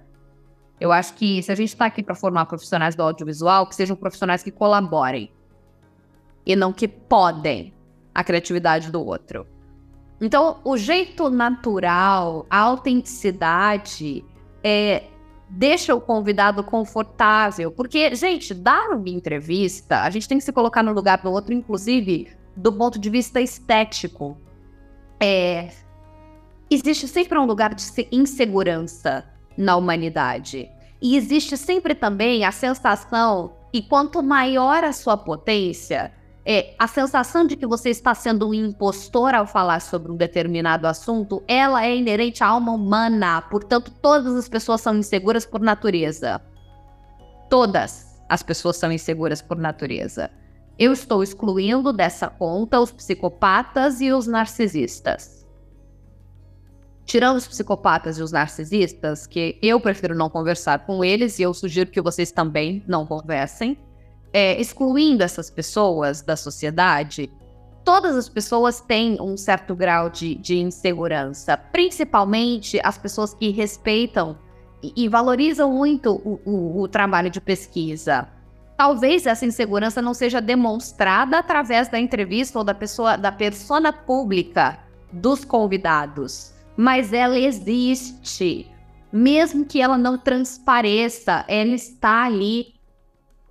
Eu 0.81 0.93
acho 0.93 1.15
que 1.15 1.43
se 1.43 1.51
a 1.51 1.55
gente 1.55 1.71
está 1.71 1.87
aqui 1.87 2.03
para 2.03 2.15
formar 2.15 2.47
profissionais 2.47 2.95
do 2.95 3.03
audiovisual, 3.03 3.67
que 3.67 3.75
sejam 3.75 3.97
profissionais 3.97 4.43
que 4.43 4.51
colaborem 4.51 5.31
e 6.47 6.55
não 6.55 6.73
que 6.73 6.87
podem 6.87 7.75
a 8.15 8.23
criatividade 8.25 8.91
do 8.91 9.05
outro. 9.05 9.47
Então, 10.21 10.61
o 10.65 10.77
jeito 10.77 11.31
natural, 11.31 12.47
a 12.51 12.59
autenticidade, 12.59 14.25
é, 14.65 15.05
deixa 15.49 15.95
o 15.95 16.01
convidado 16.01 16.65
confortável. 16.65 17.71
Porque, 17.71 18.15
gente, 18.15 18.53
dar 18.53 18.91
uma 18.91 19.09
entrevista, 19.09 20.03
a 20.03 20.11
gente 20.11 20.29
tem 20.29 20.39
que 20.39 20.45
se 20.45 20.53
colocar 20.53 20.83
no 20.83 20.93
lugar 20.93 21.23
do 21.23 21.31
outro, 21.31 21.53
inclusive 21.53 22.29
do 22.57 22.73
ponto 22.73 22.99
de 22.99 23.09
vista 23.09 23.41
estético. 23.41 24.37
É, 25.21 25.71
existe 26.69 27.07
sempre 27.07 27.39
um 27.39 27.45
lugar 27.45 27.75
de 27.75 27.85
insegurança 28.11 29.25
na 29.59 29.77
humanidade. 29.77 30.71
E 31.03 31.17
existe 31.17 31.57
sempre 31.57 31.95
também 31.95 32.45
a 32.45 32.53
sensação 32.53 33.53
que 33.73 33.83
quanto 33.83 34.23
maior 34.23 34.85
a 34.85 34.93
sua 34.93 35.17
potência, 35.17 36.13
é, 36.47 36.75
a 36.79 36.87
sensação 36.87 37.45
de 37.45 37.57
que 37.57 37.67
você 37.67 37.91
está 37.91 38.15
sendo 38.15 38.49
um 38.49 38.55
impostor 38.55 39.35
ao 39.35 39.47
falar 39.47 39.81
sobre 39.81 40.11
um 40.11 40.17
determinado 40.17 40.87
assunto, 40.87 41.43
ela 41.47 41.85
é 41.85 41.95
inerente 41.95 42.43
à 42.43 42.47
alma 42.47 42.73
humana. 42.73 43.43
Portanto, 43.43 43.93
todas 44.01 44.35
as 44.35 44.49
pessoas 44.49 44.81
são 44.81 44.97
inseguras 44.97 45.45
por 45.45 45.61
natureza. 45.61 46.41
Todas 47.51 48.07
as 48.29 48.43
pessoas 48.43 48.77
são 48.77 48.91
inseguras 48.91 49.43
por 49.43 49.59
natureza. 49.59 50.31
Eu 50.79 50.93
estou 50.93 51.23
excluindo 51.23 51.93
dessa 51.93 52.29
conta 52.29 52.81
os 52.81 52.93
psicopatas 52.93 54.01
e 54.01 54.13
os 54.13 54.27
narcisistas. 54.27 55.38
Tirando 57.09 57.39
os 57.39 57.49
psicopatas 57.49 58.19
e 58.19 58.23
os 58.23 58.31
narcisistas, 58.31 59.27
que 59.27 59.59
eu 59.63 59.81
prefiro 59.81 60.15
não 60.15 60.29
conversar 60.29 60.85
com 60.85 61.03
eles 61.03 61.39
e 61.39 61.43
eu 61.43 61.55
sugiro 61.55 61.91
que 61.91 62.03
vocês 62.03 62.31
também 62.31 62.85
não 62.87 63.07
conversem 63.07 63.79
é, 64.33 64.61
excluindo 64.61 65.25
essas 65.25 65.49
pessoas 65.49 66.21
da 66.21 66.37
sociedade, 66.37 67.33
todas 67.83 68.15
as 68.15 68.29
pessoas 68.29 68.81
têm 68.81 69.17
um 69.21 69.39
certo 69.39 69.75
grau 69.75 70.11
de, 70.11 70.35
de 70.35 70.59
insegurança, 70.59 71.57
principalmente 71.57 72.79
as 72.85 72.99
pessoas 72.99 73.33
que 73.33 73.49
respeitam 73.49 74.37
e, 74.83 74.93
e 75.05 75.09
valorizam 75.09 75.73
muito 75.73 76.13
o, 76.13 76.41
o, 76.45 76.83
o 76.83 76.89
trabalho 76.89 77.31
de 77.31 77.41
pesquisa. 77.41 78.29
Talvez 78.77 79.27
essa 79.27 79.47
insegurança 79.47 80.03
não 80.03 80.13
seja 80.13 80.43
demonstrada 80.43 81.39
através 81.39 81.89
da 81.89 81.99
entrevista 81.99 82.59
ou 82.59 82.65
da 82.65 82.75
pessoa, 82.75 83.17
da 83.17 83.33
persona 83.33 83.95
pública 83.95 84.79
dos 85.11 85.43
convidados, 85.43 86.53
mas 86.79 87.13
ela 87.13 87.37
existe. 87.37 88.71
Mesmo 89.13 89.65
que 89.65 89.83
ela 89.83 89.99
não 89.99 90.17
transpareça, 90.17 91.45
ela 91.49 91.75
está 91.75 92.23
ali 92.23 92.75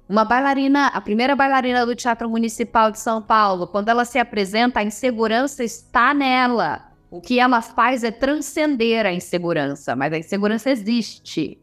uma 0.07 0.23
bailarina, 0.23 0.87
a 0.87 1.01
primeira 1.01 1.35
bailarina 1.35 1.85
do 1.85 1.93
Teatro 1.93 2.29
Municipal 2.29 2.89
de 2.89 2.99
São 2.99 3.21
Paulo, 3.21 3.67
quando 3.67 3.89
ela 3.89 4.05
se 4.05 4.17
apresenta, 4.17 4.79
a 4.79 4.83
insegurança 4.83 5.61
está 5.61 6.13
nela. 6.13 6.89
O 7.11 7.19
que 7.19 7.37
ela 7.37 7.61
faz 7.61 8.01
é 8.05 8.11
transcender 8.11 9.05
a 9.05 9.11
insegurança, 9.11 9.93
mas 9.93 10.13
a 10.13 10.17
insegurança 10.17 10.69
existe. 10.69 11.59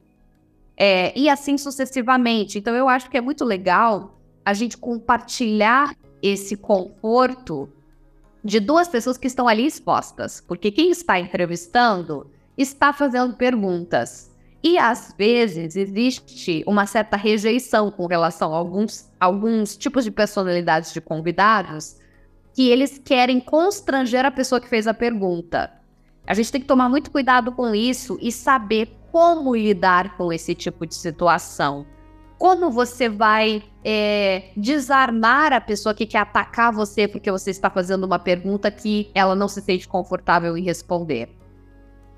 É, 0.77 1.19
e 1.19 1.31
assim 1.31 1.57
sucessivamente. 1.57 2.59
Então, 2.59 2.75
eu 2.75 2.91
acho 2.91 3.09
que 3.09 3.17
é 3.17 3.23
muito 3.23 3.43
legal 3.43 4.21
a 4.45 4.53
gente 4.53 4.77
compartilhar 4.77 5.97
esse 6.21 6.59
conforto 6.59 7.73
de 8.45 8.61
duas 8.61 8.87
pessoas 8.87 9.17
que 9.17 9.27
estão 9.27 9.49
ali 9.49 9.67
expostas, 9.67 10.41
porque 10.47 10.71
quem 10.71 10.91
está 10.91 11.19
entrevistando 11.19 12.31
está 12.59 12.93
fazendo 12.93 13.35
perguntas. 13.35 14.31
E 14.63 14.79
às 14.79 15.15
vezes 15.17 15.77
existe 15.77 16.63
uma 16.67 16.87
certa 16.87 17.17
rejeição 17.17 17.91
com 17.91 18.07
relação 18.07 18.53
a 18.53 18.57
alguns, 18.57 19.11
alguns 19.19 19.77
tipos 19.77 20.05
de 20.05 20.11
personalidades 20.11 20.93
de 20.93 21.01
convidados 21.01 21.97
que 22.55 22.69
eles 22.69 22.99
querem 22.99 23.41
constranger 23.41 24.25
a 24.25 24.31
pessoa 24.31 24.61
que 24.61 24.69
fez 24.69 24.87
a 24.87 24.95
pergunta. 24.95 25.71
A 26.27 26.33
gente 26.35 26.53
tem 26.53 26.61
que 26.61 26.67
tomar 26.67 26.89
muito 26.89 27.11
cuidado 27.11 27.53
com 27.53 27.75
isso 27.75 28.19
e 28.21 28.31
saber 28.31 28.97
como 29.11 29.55
lidar 29.55 30.17
com 30.17 30.33
esse 30.33 30.55
tipo 30.55 30.87
de 30.87 30.95
situação. 30.95 31.87
Como 32.39 32.71
você 32.71 33.09
vai 33.09 33.63
é, 33.85 34.51
desarmar 34.57 35.53
a 35.53 35.61
pessoa 35.61 35.95
que 35.95 36.07
quer 36.07 36.19
atacar 36.19 36.73
você 36.73 37.07
porque 37.07 37.31
você 37.31 37.51
está 37.51 37.71
fazendo 37.71 38.05
uma 38.05 38.19
pergunta 38.19 38.71
que 38.71 39.11
ela 39.15 39.35
não 39.35 39.49
se 39.49 39.61
sente 39.61 39.87
confortável 39.87 40.57
em 40.57 40.63
responder. 40.63 41.29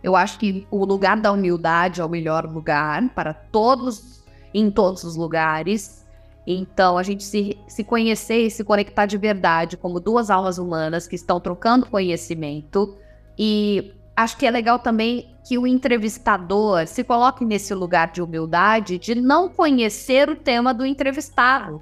Eu 0.02 0.14
acho 0.14 0.38
que 0.38 0.66
o 0.70 0.84
lugar 0.84 1.20
da 1.20 1.32
humildade 1.32 2.00
é 2.00 2.04
o 2.04 2.08
melhor 2.08 2.46
lugar 2.46 3.08
para 3.10 3.34
todos, 3.34 4.24
em 4.54 4.70
todos 4.70 5.04
os 5.04 5.16
lugares. 5.16 6.06
Então, 6.46 6.96
a 6.96 7.02
gente 7.02 7.24
se, 7.24 7.58
se 7.66 7.82
conhecer 7.82 8.46
e 8.46 8.50
se 8.50 8.62
conectar 8.62 9.06
de 9.06 9.18
verdade 9.18 9.76
como 9.76 9.98
duas 9.98 10.30
almas 10.30 10.58
humanas 10.58 11.08
que 11.08 11.16
estão 11.16 11.40
trocando 11.40 11.86
conhecimento. 11.86 12.96
E 13.36 13.92
acho 14.14 14.36
que 14.36 14.46
é 14.46 14.50
legal 14.50 14.78
também 14.78 15.35
que 15.46 15.56
o 15.56 15.66
entrevistador 15.66 16.88
se 16.88 17.04
coloque 17.04 17.44
nesse 17.44 17.72
lugar 17.72 18.10
de 18.10 18.20
humildade 18.20 18.98
de 18.98 19.14
não 19.14 19.48
conhecer 19.48 20.28
o 20.28 20.34
tema 20.34 20.74
do 20.74 20.84
entrevistado. 20.84 21.80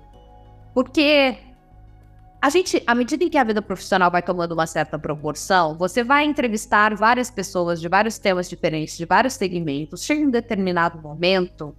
Porque 0.74 1.38
a 2.42 2.50
gente, 2.50 2.82
à 2.86 2.94
medida 2.94 3.24
em 3.24 3.30
que 3.30 3.38
a 3.38 3.44
vida 3.44 3.62
profissional 3.62 4.10
vai 4.10 4.20
tomando 4.20 4.52
uma 4.52 4.66
certa 4.66 4.98
proporção, 4.98 5.78
você 5.78 6.04
vai 6.04 6.26
entrevistar 6.26 6.94
várias 6.94 7.30
pessoas 7.30 7.80
de 7.80 7.88
vários 7.88 8.18
temas 8.18 8.50
diferentes, 8.50 8.98
de 8.98 9.06
vários 9.06 9.32
segmentos. 9.32 10.04
Chega 10.04 10.26
um 10.26 10.30
determinado 10.30 11.00
momento 11.00 11.74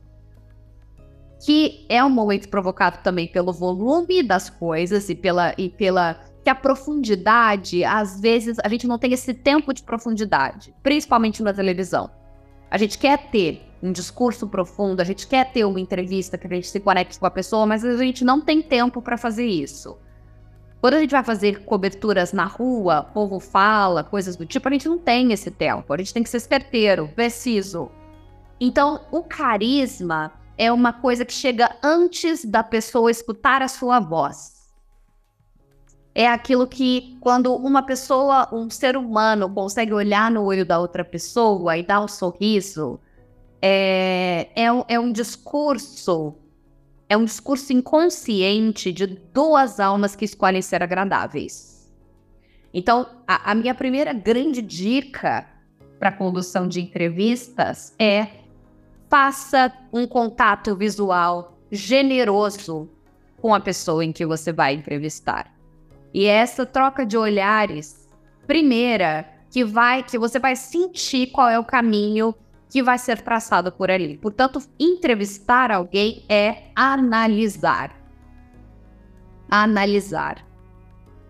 que 1.46 1.86
é 1.88 2.04
um 2.04 2.10
momento 2.10 2.50
provocado 2.50 3.04
também 3.04 3.27
pelo 3.27 3.54
volume 3.54 4.24
das 4.24 4.50
coisas 4.50 5.08
e 5.08 5.13
pela 5.13 5.54
e 5.56 5.70
pela 5.70 6.20
que 6.46 6.50
a 6.52 6.54
profundidade, 6.54 7.84
às 7.84 8.22
vezes, 8.22 8.58
a 8.64 8.70
gente 8.70 8.86
não 8.86 9.00
tem 9.00 9.12
esse 9.12 9.34
tempo 9.34 9.74
de 9.74 9.82
profundidade, 9.82 10.75
principalmente 10.84 11.42
na 11.42 11.52
televisão. 11.52 12.12
A 12.70 12.78
gente 12.78 13.00
quer 13.00 13.32
ter 13.32 13.64
um 13.82 13.92
discurso 13.92 14.48
profundo, 14.48 15.02
a 15.02 15.04
gente 15.04 15.25
quer 15.25 15.52
ter 15.52 15.66
uma 15.66 15.80
entrevista 15.80 16.38
que 16.38 16.46
a 16.46 16.50
gente 16.52 16.68
se 16.68 16.80
conecte 16.80 17.18
com 17.18 17.25
a 17.25 17.32
pessoa, 17.32 17.66
mas 17.66 17.84
a 17.84 17.98
gente 17.98 18.24
não 18.24 18.40
tem 18.40 18.62
tempo 18.62 19.02
para 19.02 19.18
fazer 19.18 19.48
isso. 19.48 19.98
Quando 20.80 20.94
a 20.94 21.00
gente 21.00 21.10
vai 21.10 21.24
fazer 21.24 21.66
coberturas 21.66 22.32
na 22.32 22.46
rua, 22.46 23.02
povo 23.12 23.40
fala, 23.40 24.04
coisas 24.04 24.36
do 24.36 24.46
tipo, 24.46 24.68
a 24.68 24.72
gente 24.72 24.88
não 24.88 25.00
tem 25.00 25.32
esse 25.34 25.50
tempo. 25.50 25.92
A 25.92 25.98
gente 25.98 26.14
tem 26.14 26.22
que 26.22 26.30
ser 26.30 26.40
certeiro, 26.40 27.10
preciso. 27.16 27.90
Então, 28.60 29.02
o 29.12 29.24
carisma 29.24 30.32
é 30.60 30.72
uma 30.72 30.94
coisa 30.94 31.25
que 31.25 31.34
chega 31.34 31.75
antes 31.82 32.46
da 32.46 32.62
pessoa 32.62 33.10
escutar 33.10 33.64
a 33.64 33.68
sua 33.68 34.00
voz. 34.00 34.55
É 36.18 36.28
aquilo 36.28 36.66
que, 36.66 37.18
quando 37.20 37.54
uma 37.54 37.84
pessoa, 37.84 38.48
um 38.54 38.70
ser 38.70 38.96
humano, 38.96 39.50
consegue 39.50 39.92
olhar 39.92 40.32
no 40.32 40.44
olho 40.46 40.66
da 40.66 40.80
outra 40.80 41.04
pessoa 41.04 41.78
e 41.78 41.84
dar 41.84 42.00
um 42.00 42.08
sorriso, 42.08 43.00
é, 43.62 44.48
é, 44.56 44.72
um, 44.72 44.86
é 44.88 44.98
um 44.98 45.12
discurso 45.12 46.36
é 47.08 47.16
um 47.16 47.26
discurso 47.26 47.72
inconsciente 47.72 48.92
de 48.92 49.06
duas 49.06 49.80
almas 49.80 50.16
que 50.16 50.26
escolhem 50.26 50.62
ser 50.62 50.82
agradáveis. 50.82 51.92
Então, 52.74 53.08
a, 53.28 53.52
a 53.52 53.56
minha 53.56 53.76
primeira 53.76 54.12
grande 54.12 54.62
dica 54.62 55.48
para 56.00 56.12
condução 56.12 56.68
de 56.68 56.82
entrevistas 56.82 57.94
é 58.00 58.28
faça 59.08 59.72
um 59.94 60.08
contato 60.08 60.76
visual 60.76 61.58
generoso 61.72 62.90
com 63.40 63.54
a 63.54 63.60
pessoa 63.60 64.04
em 64.04 64.12
que 64.12 64.26
você 64.26 64.52
vai 64.52 64.74
entrevistar. 64.74 65.55
E 66.16 66.28
essa 66.28 66.66
troca 66.66 67.06
de 67.06 67.18
olhares, 67.18 68.08
primeira, 68.48 69.28
que 69.52 69.66
vai 69.66 70.02
que 70.02 70.18
você 70.18 70.40
vai 70.40 70.56
sentir 70.56 71.28
qual 71.28 71.50
é 71.50 71.60
o 71.60 71.66
caminho 71.66 72.34
que 72.70 72.82
vai 72.82 72.98
ser 72.98 73.22
traçado 73.22 73.70
por 73.70 73.92
ali. 73.92 74.18
Portanto, 74.18 74.62
entrevistar 74.80 75.72
alguém 75.72 76.24
é 76.30 76.70
analisar. 76.74 78.00
Analisar. 79.52 80.48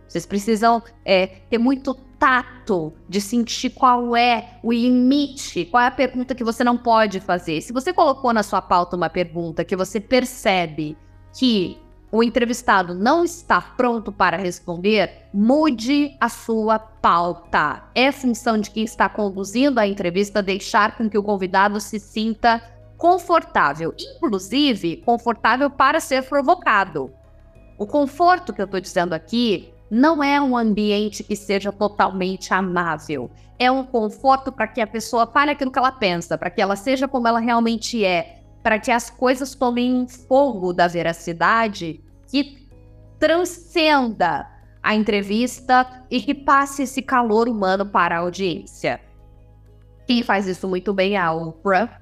Vocês 0.07 0.27
precisam 0.27 0.83
é, 1.03 1.25
ter 1.49 1.57
muito 1.57 1.95
tato 2.19 2.93
de 3.09 3.19
sentir 3.19 3.71
qual 3.71 4.15
é 4.15 4.59
o 4.61 4.71
limite, 4.71 5.65
qual 5.65 5.81
é 5.81 5.87
a 5.87 5.91
pergunta 5.91 6.35
que 6.35 6.43
você 6.43 6.63
não 6.63 6.77
pode 6.77 7.19
fazer. 7.19 7.59
Se 7.61 7.73
você 7.73 7.91
colocou 7.91 8.31
na 8.31 8.43
sua 8.43 8.61
pauta 8.61 8.95
uma 8.95 9.09
pergunta 9.09 9.65
que 9.65 9.75
você 9.75 9.99
percebe 9.99 10.95
que 11.35 11.83
o 12.11 12.23
entrevistado 12.23 12.93
não 12.93 13.25
está 13.25 13.59
pronto 13.59 14.11
para 14.11 14.37
responder, 14.37 15.27
mude 15.33 16.15
a 16.19 16.29
sua 16.29 16.79
pauta. 16.79 17.83
É 17.93 18.11
função 18.11 18.57
de 18.57 18.69
quem 18.69 18.83
está 18.83 19.09
conduzindo 19.09 19.79
a 19.79 19.87
entrevista 19.87 20.41
deixar 20.41 20.95
com 20.97 21.09
que 21.09 21.17
o 21.17 21.23
convidado 21.23 21.79
se 21.79 21.99
sinta 21.99 22.61
confortável, 22.97 23.93
inclusive 23.99 24.97
confortável 24.97 25.69
para 25.69 25.99
ser 25.99 26.23
provocado. 26.23 27.11
O 27.77 27.85
conforto 27.85 28.53
que 28.53 28.61
eu 28.61 28.65
estou 28.65 28.79
dizendo 28.79 29.13
aqui 29.13 29.73
não 29.89 30.23
é 30.23 30.41
um 30.41 30.57
ambiente 30.57 31.23
que 31.23 31.35
seja 31.35 31.71
totalmente 31.71 32.53
amável. 32.53 33.29
É 33.59 33.69
um 33.69 33.83
conforto 33.83 34.51
para 34.51 34.67
que 34.67 34.81
a 34.81 34.87
pessoa 34.87 35.27
fale 35.27 35.51
aquilo 35.51 35.71
que 35.71 35.79
ela 35.79 35.91
pensa, 35.91 36.37
para 36.37 36.49
que 36.49 36.61
ela 36.61 36.75
seja 36.75 37.07
como 37.07 37.27
ela 37.27 37.39
realmente 37.39 38.03
é, 38.03 38.34
para 38.65 38.79
que 38.79 38.89
as 38.89 39.11
coisas 39.11 39.53
tomem 39.53 39.93
um 39.93 40.07
fogo 40.07 40.73
da 40.73 40.87
veracidade 40.87 42.03
que 42.27 42.67
transcenda 43.19 44.49
a 44.81 44.95
entrevista 44.95 46.03
e 46.09 46.19
que 46.19 46.33
passe 46.33 46.81
esse 46.81 46.99
calor 47.03 47.47
humano 47.47 47.85
para 47.85 48.15
a 48.15 48.21
audiência. 48.21 48.99
Quem 50.07 50.23
faz 50.23 50.47
isso 50.47 50.67
muito 50.67 50.95
bem 50.95 51.13
é 51.13 51.19
a 51.19 51.31
Oprah. 51.31 52.01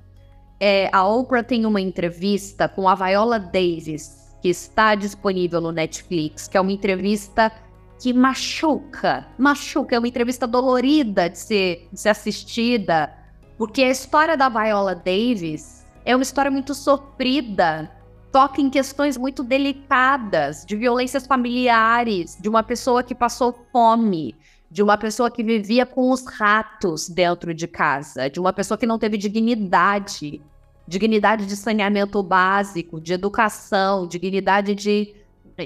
É, 0.57 0.89
a 0.93 1.05
Oprah 1.05 1.43
tem 1.43 1.65
uma 1.65 1.81
entrevista 1.81 2.69
com 2.69 2.87
a 2.87 2.95
Viola 2.95 3.39
Davis, 3.39 4.33
que 4.41 4.47
está 4.47 4.95
disponível 4.95 5.59
no 5.59 5.73
Netflix, 5.73 6.47
que 6.47 6.55
é 6.55 6.61
uma 6.61 6.71
entrevista 6.71 7.51
que 7.99 8.13
machuca, 8.13 9.27
machuca, 9.37 9.97
é 9.97 9.99
uma 9.99 10.07
entrevista 10.07 10.47
dolorida 10.47 11.29
de 11.29 11.39
ser, 11.39 11.89
de 11.91 11.99
ser 11.99 12.07
assistida, 12.07 13.13
porque 13.57 13.83
a 13.83 13.89
história 13.89 14.37
da 14.37 14.47
Viola 14.47 14.95
Davis 14.95 15.82
é 16.05 16.15
uma 16.15 16.23
história 16.23 16.51
muito 16.51 16.73
sofrida 16.73 17.91
toca 18.33 18.59
em 18.59 18.67
questões 18.67 19.15
muito 19.15 19.43
delicadas 19.43 20.65
de 20.65 20.75
violências 20.75 21.27
familiares, 21.27 22.35
de 22.41 22.49
uma 22.49 22.63
pessoa 22.63 23.03
que 23.03 23.13
passou 23.13 23.53
fome, 23.71 24.35
de 24.71 24.81
uma 24.81 24.97
pessoa 24.97 25.29
que 25.29 25.43
vivia 25.43 25.85
com 25.85 26.09
os 26.09 26.25
ratos 26.25 27.07
dentro 27.07 27.53
de 27.53 27.67
casa, 27.67 28.31
de 28.31 28.39
uma 28.39 28.51
pessoa 28.51 28.75
que 28.75 28.87
não 28.87 28.97
teve 28.97 29.19
dignidade, 29.19 30.41
dignidade 30.87 31.45
de 31.45 31.55
saneamento 31.55 32.23
básico, 32.23 32.99
de 32.99 33.13
educação, 33.13 34.07
dignidade 34.07 34.73
de, 34.73 35.13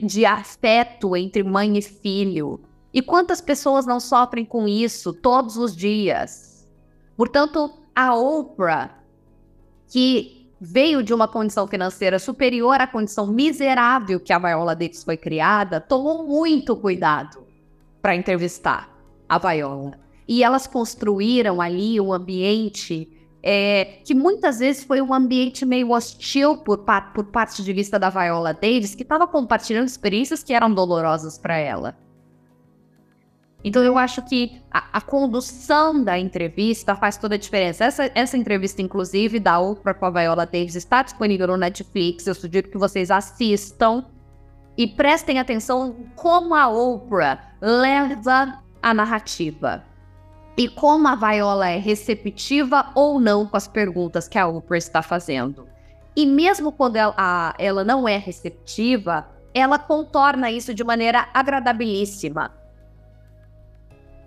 de 0.03 0.25
afeto 0.25 1.15
entre 1.15 1.43
mãe 1.43 1.77
e 1.77 1.81
filho. 1.81 2.59
E 2.93 3.01
quantas 3.01 3.39
pessoas 3.39 3.85
não 3.85 4.01
sofrem 4.01 4.43
com 4.43 4.67
isso 4.67 5.13
todos 5.13 5.55
os 5.55 5.73
dias? 5.73 6.67
Portanto, 7.15 7.71
a 7.95 8.13
Oprah, 8.13 8.96
que 9.87 10.51
veio 10.59 11.03
de 11.03 11.13
uma 11.13 11.27
condição 11.27 11.67
financeira 11.67 12.19
superior 12.19 12.81
à 12.81 12.87
condição 12.87 13.27
miserável 13.27 14.19
que 14.19 14.33
a 14.33 14.39
Viola 14.39 14.75
Davis 14.75 15.03
foi 15.03 15.15
criada, 15.15 15.79
tomou 15.79 16.25
muito 16.25 16.75
cuidado 16.75 17.45
para 18.01 18.15
entrevistar 18.15 18.89
a 19.29 19.37
Viola. 19.37 19.99
E 20.27 20.43
elas 20.43 20.67
construíram 20.67 21.61
ali 21.61 22.01
um 22.01 22.11
ambiente 22.11 23.07
é, 23.41 24.01
que 24.03 24.13
muitas 24.13 24.59
vezes 24.59 24.83
foi 24.83 25.01
um 25.01 25.13
ambiente 25.13 25.65
meio 25.65 25.91
hostil 25.91 26.57
por, 26.57 26.83
por 27.13 27.25
parte 27.25 27.63
de 27.63 27.71
vista 27.71 27.97
da 27.97 28.09
Viola 28.09 28.53
Davis, 28.53 28.95
que 28.95 29.03
estava 29.03 29.27
compartilhando 29.27 29.87
experiências 29.87 30.43
que 30.43 30.53
eram 30.53 30.73
dolorosas 30.73 31.37
para 31.37 31.57
ela. 31.57 31.97
Então 33.67 33.83
eu 33.83 33.97
acho 33.97 34.21
que 34.21 34.61
a, 34.71 34.85
a, 34.93 35.01
condução 35.01 36.01
da 36.01 36.17
entrevista 36.17 36.95
faz 36.95 37.17
toda 37.17 37.35
a 37.35 37.37
diferença. 37.37 37.83
Essa, 37.83 38.09
essa 38.15 38.37
entrevista, 38.37 38.81
inclusive, 38.81 39.41
da 39.41 39.59
Oprah 39.59 39.93
com 39.93 40.05
a 40.05 40.09
Viola 40.09 40.45
Davis 40.45 40.75
está 40.75 41.03
disponível 41.03 41.47
no 41.47 41.57
Netflix. 41.57 42.25
Eu 42.25 42.33
sugiro 42.33 42.69
que 42.69 42.77
vocês 42.77 43.11
assistam 43.11 44.05
e 44.77 44.87
prestem 44.87 45.37
atenção 45.37 45.97
como 46.15 46.55
a 46.55 46.69
Oprah 46.69 47.55
leva 47.59 48.63
a 48.81 48.93
narrativa. 48.93 49.83
E 50.57 50.69
como 50.69 51.05
a 51.09 51.15
Viola 51.15 51.67
é 51.69 51.77
receptiva 51.77 52.89
ou 52.95 53.19
não 53.19 53.45
com 53.45 53.57
as 53.57 53.67
perguntas 53.67 54.29
que 54.29 54.39
a 54.39 54.47
Oprah 54.47 54.77
está 54.77 55.01
fazendo. 55.01 55.67
E 56.15 56.25
mesmo 56.25 56.71
quando 56.71 56.95
ela, 56.95 57.13
a, 57.17 57.53
ela 57.59 57.83
não 57.83 58.07
é 58.07 58.15
receptiva, 58.15 59.27
ela 59.53 59.77
contorna 59.77 60.49
isso 60.49 60.73
de 60.73 60.85
maneira 60.85 61.27
agradabilíssima 61.33 62.65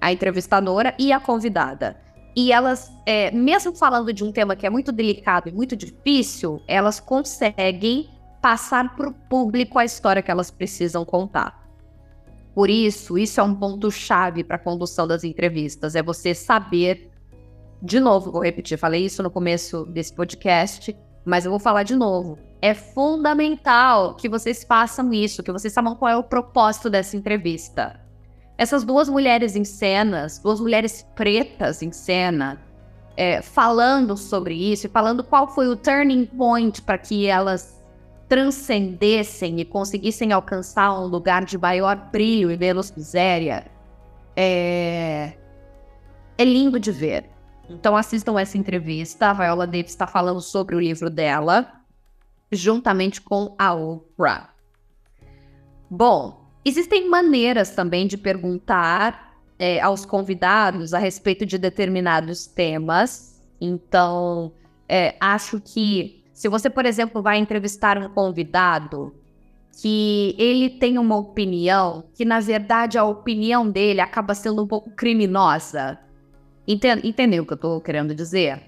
a 0.00 0.12
entrevistadora 0.12 0.94
e 0.98 1.12
a 1.12 1.20
convidada. 1.20 1.96
E 2.34 2.52
elas, 2.52 2.92
é, 3.04 3.30
mesmo 3.30 3.74
falando 3.74 4.12
de 4.12 4.22
um 4.22 4.32
tema 4.32 4.54
que 4.54 4.66
é 4.66 4.70
muito 4.70 4.92
delicado 4.92 5.48
e 5.48 5.52
muito 5.52 5.76
difícil, 5.76 6.62
elas 6.66 7.00
conseguem 7.00 8.08
passar 8.40 8.96
para 8.96 9.08
o 9.08 9.12
público 9.12 9.78
a 9.78 9.84
história 9.84 10.22
que 10.22 10.30
elas 10.30 10.50
precisam 10.50 11.04
contar. 11.04 11.60
Por 12.54 12.70
isso, 12.70 13.18
isso 13.18 13.40
é 13.40 13.42
um 13.42 13.54
ponto-chave 13.54 14.42
para 14.44 14.56
a 14.56 14.58
condução 14.58 15.06
das 15.06 15.24
entrevistas, 15.24 15.94
é 15.94 16.02
você 16.02 16.34
saber. 16.34 17.10
De 17.82 17.98
novo, 17.98 18.30
vou 18.30 18.42
repetir, 18.42 18.78
falei 18.78 19.04
isso 19.04 19.22
no 19.22 19.30
começo 19.30 19.84
desse 19.86 20.14
podcast, 20.14 20.96
mas 21.24 21.44
eu 21.44 21.50
vou 21.50 21.60
falar 21.60 21.82
de 21.82 21.96
novo. 21.96 22.38
É 22.60 22.74
fundamental 22.74 24.14
que 24.14 24.28
vocês 24.28 24.64
façam 24.64 25.12
isso, 25.12 25.42
que 25.42 25.52
vocês 25.52 25.72
saibam 25.72 25.96
qual 25.96 26.10
é 26.10 26.16
o 26.16 26.22
propósito 26.22 26.90
dessa 26.90 27.16
entrevista 27.16 27.99
essas 28.60 28.84
duas 28.84 29.08
mulheres 29.08 29.56
em 29.56 29.64
cenas, 29.64 30.38
duas 30.38 30.60
mulheres 30.60 31.06
pretas 31.14 31.80
em 31.80 31.90
cena, 31.90 32.60
é, 33.16 33.40
falando 33.40 34.18
sobre 34.18 34.52
isso 34.54 34.86
e 34.86 34.90
falando 34.90 35.24
qual 35.24 35.48
foi 35.48 35.66
o 35.66 35.74
turning 35.74 36.26
point 36.26 36.82
para 36.82 36.98
que 36.98 37.26
elas 37.26 37.82
transcendessem 38.28 39.60
e 39.60 39.64
conseguissem 39.64 40.30
alcançar 40.30 40.92
um 40.92 41.06
lugar 41.06 41.42
de 41.46 41.56
maior 41.56 42.10
brilho 42.12 42.50
e 42.50 42.56
menos 42.58 42.92
miséria, 42.94 43.64
é, 44.36 45.32
é 46.36 46.44
lindo 46.44 46.78
de 46.78 46.92
ver. 46.92 47.30
Então 47.66 47.96
assistam 47.96 48.38
essa 48.38 48.58
entrevista. 48.58 49.30
A 49.30 49.32
Viola 49.32 49.66
Davis 49.66 49.92
está 49.92 50.06
falando 50.06 50.42
sobre 50.42 50.76
o 50.76 50.80
livro 50.80 51.08
dela, 51.08 51.80
juntamente 52.52 53.22
com 53.22 53.54
a 53.58 53.72
Oprah. 53.72 54.50
Bom, 55.88 56.39
Existem 56.64 57.08
maneiras 57.08 57.70
também 57.70 58.06
de 58.06 58.18
perguntar 58.18 59.34
é, 59.58 59.80
aos 59.80 60.04
convidados 60.04 60.94
a 60.94 60.98
respeito 60.98 61.44
de 61.44 61.58
determinados 61.58 62.46
temas. 62.46 63.40
Então, 63.60 64.52
é, 64.88 65.16
acho 65.20 65.60
que 65.60 66.22
se 66.32 66.48
você, 66.48 66.70
por 66.70 66.86
exemplo, 66.86 67.22
vai 67.22 67.38
entrevistar 67.38 67.98
um 67.98 68.08
convidado 68.08 69.14
que 69.80 70.34
ele 70.38 70.70
tem 70.70 70.98
uma 70.98 71.16
opinião 71.16 72.04
que, 72.14 72.24
na 72.24 72.40
verdade, 72.40 72.98
a 72.98 73.04
opinião 73.04 73.70
dele 73.70 74.00
acaba 74.00 74.34
sendo 74.34 74.62
um 74.62 74.66
pouco 74.66 74.90
criminosa. 74.90 75.98
Entende, 76.66 77.06
entendeu 77.06 77.42
o 77.42 77.46
que 77.46 77.52
eu 77.52 77.56
estou 77.56 77.80
querendo 77.80 78.14
dizer? 78.14 78.62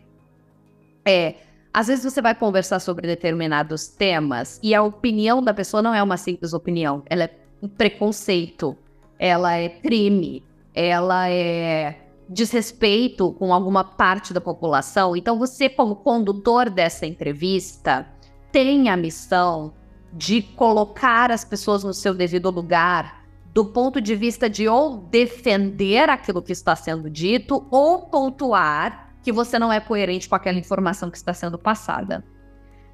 É, 1.05 1.37
às 1.73 1.87
vezes 1.87 2.05
você 2.05 2.21
vai 2.21 2.35
conversar 2.35 2.81
sobre 2.81 3.07
determinados 3.07 3.89
temas 3.89 4.61
e 4.63 4.75
a 4.75 4.83
opinião 4.83 5.43
da 5.43 5.55
pessoa 5.55 5.83
não 5.83 5.95
é 5.95 6.03
uma 6.03 6.17
simples 6.17 6.53
opinião, 6.53 7.03
ela 7.07 7.25
é 7.25 7.42
preconceito, 7.69 8.77
ela 9.19 9.57
é 9.57 9.69
crime, 9.69 10.43
ela 10.75 11.29
é 11.29 11.99
desrespeito 12.29 13.33
com 13.33 13.53
alguma 13.53 13.85
parte 13.85 14.33
da 14.33 14.41
população. 14.41 15.17
Então, 15.17 15.39
você, 15.39 15.69
como 15.69 15.97
condutor 15.97 16.71
dessa 16.71 17.07
entrevista, 17.07 18.07
tem 18.51 18.89
a 18.89 18.97
missão 18.97 19.75
de 20.13 20.43
colocar 20.43 21.31
as 21.31 21.45
pessoas 21.45 21.85
no 21.85 21.95
seu 21.95 22.15
devido 22.15 22.51
lugar, 22.51 23.23
do 23.53 23.67
ponto 23.67 24.01
de 24.01 24.15
vista 24.15 24.49
de 24.49 24.67
ou 24.67 24.97
defender 24.97 26.09
aquilo 26.09 26.43
que 26.43 26.53
está 26.53 26.75
sendo 26.75 27.09
dito, 27.11 27.67
ou 27.71 28.01
pontuar 28.07 29.15
que 29.23 29.31
você 29.31 29.59
não 29.59 29.73
é 29.73 29.79
coerente 29.79 30.29
com 30.29 30.35
aquela 30.35 30.59
informação 30.59 31.11
que 31.11 31.17
está 31.17 31.33
sendo 31.33 31.59
passada. 31.59 32.25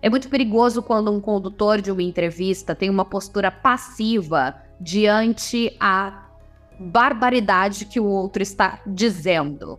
É 0.00 0.08
muito 0.08 0.28
perigoso 0.28 0.82
quando 0.82 1.12
um 1.12 1.20
condutor 1.20 1.80
de 1.80 1.90
uma 1.90 2.02
entrevista 2.02 2.74
tem 2.74 2.88
uma 2.88 3.04
postura 3.04 3.50
passiva 3.50 4.54
diante 4.80 5.76
a 5.80 6.26
barbaridade 6.78 7.84
que 7.84 7.98
o 7.98 8.04
outro 8.04 8.42
está 8.42 8.80
dizendo. 8.86 9.78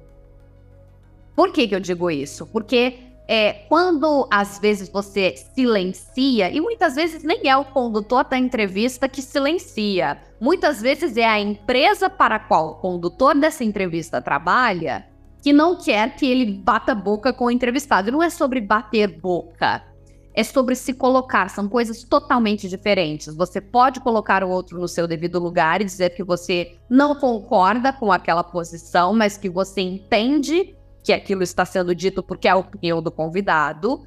Por 1.36 1.54
que, 1.54 1.68
que 1.68 1.76
eu 1.76 1.80
digo 1.80 2.12
isso? 2.12 2.46
Porque 2.48 3.00
é, 3.26 3.54
quando 3.70 4.28
às 4.30 4.60
vezes 4.60 4.90
você 4.90 5.36
silencia, 5.56 6.52
e 6.52 6.60
muitas 6.60 6.96
vezes 6.96 7.24
nem 7.24 7.48
é 7.48 7.56
o 7.56 7.64
condutor 7.64 8.26
da 8.26 8.38
entrevista 8.38 9.08
que 9.08 9.22
silencia, 9.22 10.18
muitas 10.42 10.82
vezes 10.82 11.16
é 11.16 11.26
a 11.26 11.40
empresa 11.40 12.10
para 12.10 12.36
a 12.36 12.40
qual 12.40 12.72
o 12.72 12.76
condutor 12.76 13.36
dessa 13.36 13.64
entrevista 13.64 14.22
trabalha 14.22 15.06
que 15.42 15.54
não 15.54 15.76
quer 15.76 16.16
que 16.16 16.26
ele 16.26 16.52
bata 16.52 16.94
boca 16.94 17.32
com 17.32 17.46
o 17.46 17.52
entrevistado. 17.52 18.12
Não 18.12 18.22
é 18.22 18.30
sobre 18.30 18.60
bater 18.60 19.08
boca, 19.08 19.84
é 20.34 20.44
sobre 20.44 20.76
se 20.76 20.94
colocar, 20.94 21.50
são 21.50 21.68
coisas 21.68 22.04
totalmente 22.04 22.70
diferentes. 22.70 23.36
Você 23.36 23.60
pode 23.60 24.00
colocar 24.00 24.44
o 24.44 24.50
outro 24.50 24.80
no 24.80 24.88
seu 24.88 25.08
devido 25.08 25.39
lugar 25.39 25.82
e 25.82 25.86
dizer 25.86 26.12
que 26.12 26.24
você 26.24 26.78
não 26.89 27.15
concorda 27.15 27.92
com 27.92 28.12
aquela 28.12 28.44
posição, 28.44 29.13
mas 29.13 29.38
que 29.38 29.50
você 29.50 29.82
entende 29.82 30.76
que 31.04 31.12
aquilo 31.12 31.44
está 31.44 31.65
sendo 31.65 31.96
dito 31.96 32.22
porque 32.22 32.48
é 32.48 32.52
a 32.52 32.58
opinião 32.58 33.02
do 33.02 33.12
convidado, 33.12 34.06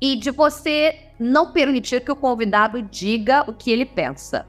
e 0.00 0.16
de 0.16 0.30
você 0.30 0.94
não 1.18 1.52
permitir 1.52 2.02
que 2.02 2.12
o 2.12 2.16
convidado 2.16 2.82
diga 2.82 3.44
o 3.48 3.52
que 3.52 3.70
ele 3.70 3.86
pensa. 3.86 4.46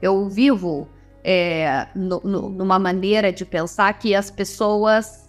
Eu 0.00 0.28
vivo 0.28 0.88
é, 1.22 1.88
no, 1.94 2.20
no, 2.24 2.48
numa 2.48 2.78
maneira 2.78 3.32
de 3.32 3.44
pensar 3.44 3.92
que 3.98 4.14
as 4.14 4.30
pessoas 4.30 5.25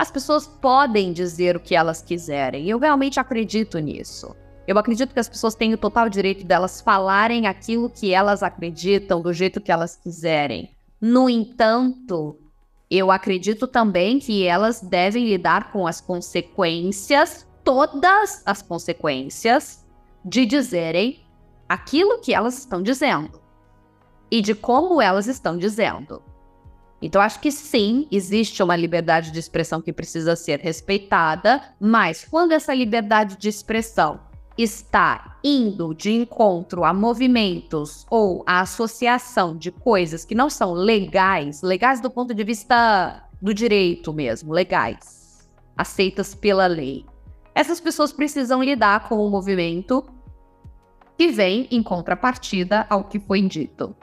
as 0.00 0.10
pessoas 0.10 0.46
podem 0.46 1.12
dizer 1.12 1.54
o 1.54 1.60
que 1.60 1.74
elas 1.74 2.00
quiserem. 2.00 2.66
Eu 2.66 2.78
realmente 2.78 3.20
acredito 3.20 3.78
nisso. 3.78 4.34
Eu 4.66 4.78
acredito 4.78 5.12
que 5.12 5.20
as 5.20 5.28
pessoas 5.28 5.54
têm 5.54 5.74
o 5.74 5.76
total 5.76 6.08
direito 6.08 6.42
delas 6.42 6.80
falarem 6.80 7.46
aquilo 7.46 7.90
que 7.90 8.14
elas 8.14 8.42
acreditam, 8.42 9.20
do 9.20 9.30
jeito 9.30 9.60
que 9.60 9.70
elas 9.70 9.96
quiserem. 9.96 10.70
No 10.98 11.28
entanto, 11.28 12.38
eu 12.90 13.10
acredito 13.10 13.66
também 13.66 14.18
que 14.18 14.46
elas 14.46 14.80
devem 14.80 15.26
lidar 15.26 15.70
com 15.70 15.86
as 15.86 16.00
consequências, 16.00 17.46
todas 17.62 18.42
as 18.46 18.62
consequências, 18.62 19.86
de 20.24 20.46
dizerem 20.46 21.26
aquilo 21.68 22.22
que 22.22 22.32
elas 22.32 22.56
estão 22.56 22.82
dizendo 22.82 23.38
e 24.30 24.40
de 24.40 24.54
como 24.54 25.02
elas 25.02 25.26
estão 25.26 25.58
dizendo. 25.58 26.22
Então, 27.02 27.22
acho 27.22 27.40
que 27.40 27.50
sim, 27.50 28.06
existe 28.10 28.62
uma 28.62 28.76
liberdade 28.76 29.30
de 29.30 29.38
expressão 29.38 29.80
que 29.80 29.92
precisa 29.92 30.36
ser 30.36 30.60
respeitada, 30.60 31.62
mas 31.80 32.26
quando 32.30 32.52
essa 32.52 32.74
liberdade 32.74 33.36
de 33.36 33.48
expressão 33.48 34.20
está 34.58 35.38
indo 35.42 35.94
de 35.94 36.12
encontro 36.12 36.84
a 36.84 36.92
movimentos 36.92 38.04
ou 38.10 38.44
a 38.46 38.60
associação 38.60 39.56
de 39.56 39.70
coisas 39.70 40.24
que 40.24 40.34
não 40.34 40.50
são 40.50 40.72
legais, 40.72 41.62
legais 41.62 42.00
do 42.00 42.10
ponto 42.10 42.34
de 42.34 42.44
vista 42.44 43.24
do 43.40 43.54
direito 43.54 44.12
mesmo, 44.12 44.52
legais, 44.52 45.48
aceitas 45.76 46.34
pela 46.34 46.66
lei, 46.66 47.06
essas 47.54 47.80
pessoas 47.80 48.12
precisam 48.12 48.62
lidar 48.62 49.08
com 49.08 49.24
o 49.26 49.30
movimento 49.30 50.04
que 51.16 51.28
vem 51.28 51.66
em 51.70 51.82
contrapartida 51.82 52.86
ao 52.88 53.04
que 53.04 53.18
foi 53.18 53.40
dito. 53.42 53.94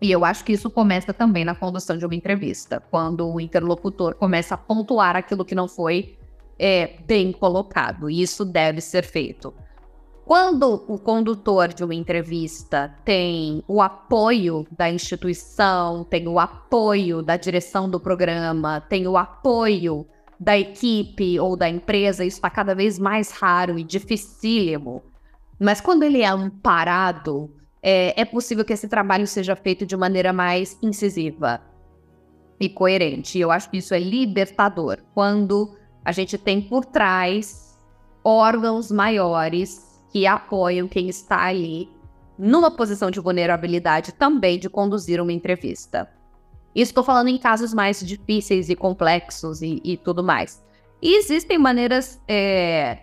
E 0.00 0.10
eu 0.10 0.24
acho 0.24 0.44
que 0.44 0.52
isso 0.52 0.68
começa 0.68 1.12
também 1.12 1.44
na 1.44 1.54
condução 1.54 1.96
de 1.96 2.04
uma 2.04 2.14
entrevista, 2.14 2.82
quando 2.90 3.26
o 3.26 3.40
interlocutor 3.40 4.14
começa 4.14 4.54
a 4.54 4.58
pontuar 4.58 5.16
aquilo 5.16 5.44
que 5.44 5.54
não 5.54 5.66
foi 5.66 6.18
é, 6.58 6.98
bem 7.06 7.32
colocado. 7.32 8.10
E 8.10 8.20
isso 8.20 8.44
deve 8.44 8.80
ser 8.80 9.04
feito. 9.04 9.54
Quando 10.26 10.84
o 10.88 10.98
condutor 10.98 11.68
de 11.68 11.84
uma 11.84 11.94
entrevista 11.94 12.92
tem 13.04 13.62
o 13.68 13.80
apoio 13.80 14.66
da 14.76 14.90
instituição, 14.90 16.02
tem 16.02 16.26
o 16.26 16.40
apoio 16.40 17.22
da 17.22 17.36
direção 17.36 17.88
do 17.88 18.00
programa, 18.00 18.80
tem 18.80 19.06
o 19.06 19.16
apoio 19.16 20.04
da 20.38 20.58
equipe 20.58 21.38
ou 21.38 21.56
da 21.56 21.68
empresa, 21.68 22.24
isso 22.24 22.38
está 22.38 22.50
cada 22.50 22.74
vez 22.74 22.98
mais 22.98 23.30
raro 23.30 23.78
e 23.78 23.84
dificílimo. 23.84 25.02
Mas 25.60 25.80
quando 25.80 26.02
ele 26.02 26.22
é 26.22 26.26
amparado 26.26 27.55
é, 27.88 28.20
é 28.20 28.24
possível 28.24 28.64
que 28.64 28.72
esse 28.72 28.88
trabalho 28.88 29.28
seja 29.28 29.54
feito 29.54 29.86
de 29.86 29.96
maneira 29.96 30.32
mais 30.32 30.76
incisiva 30.82 31.60
e 32.58 32.68
coerente. 32.68 33.38
E 33.38 33.40
eu 33.40 33.52
acho 33.52 33.70
que 33.70 33.76
isso 33.76 33.94
é 33.94 34.00
libertador 34.00 34.98
quando 35.14 35.76
a 36.04 36.10
gente 36.10 36.36
tem 36.36 36.60
por 36.60 36.84
trás 36.84 37.78
órgãos 38.24 38.90
maiores 38.90 40.02
que 40.10 40.26
apoiam 40.26 40.88
quem 40.88 41.08
está 41.08 41.44
ali 41.44 41.88
numa 42.36 42.72
posição 42.72 43.08
de 43.08 43.20
vulnerabilidade 43.20 44.12
também 44.12 44.58
de 44.58 44.68
conduzir 44.68 45.20
uma 45.20 45.32
entrevista. 45.32 46.10
Isso 46.74 46.90
estou 46.90 47.04
falando 47.04 47.28
em 47.28 47.38
casos 47.38 47.72
mais 47.72 48.04
difíceis 48.04 48.68
e 48.68 48.74
complexos 48.74 49.62
e, 49.62 49.80
e 49.84 49.96
tudo 49.96 50.24
mais. 50.24 50.60
E 51.00 51.16
existem 51.18 51.56
maneiras 51.56 52.20
é, 52.26 52.98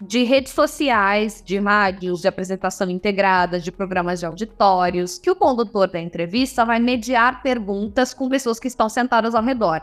de 0.00 0.24
redes 0.24 0.52
sociais, 0.52 1.42
de 1.44 1.58
rádios, 1.58 2.22
de 2.22 2.28
apresentação 2.28 2.88
integrada, 2.88 3.60
de 3.60 3.70
programas 3.70 4.20
de 4.20 4.26
auditórios, 4.26 5.18
que 5.18 5.30
o 5.30 5.36
condutor 5.36 5.88
da 5.88 6.00
entrevista 6.00 6.64
vai 6.64 6.78
mediar 6.78 7.42
perguntas 7.42 8.14
com 8.14 8.28
pessoas 8.28 8.58
que 8.58 8.68
estão 8.68 8.88
sentadas 8.88 9.34
ao 9.34 9.42
redor 9.42 9.82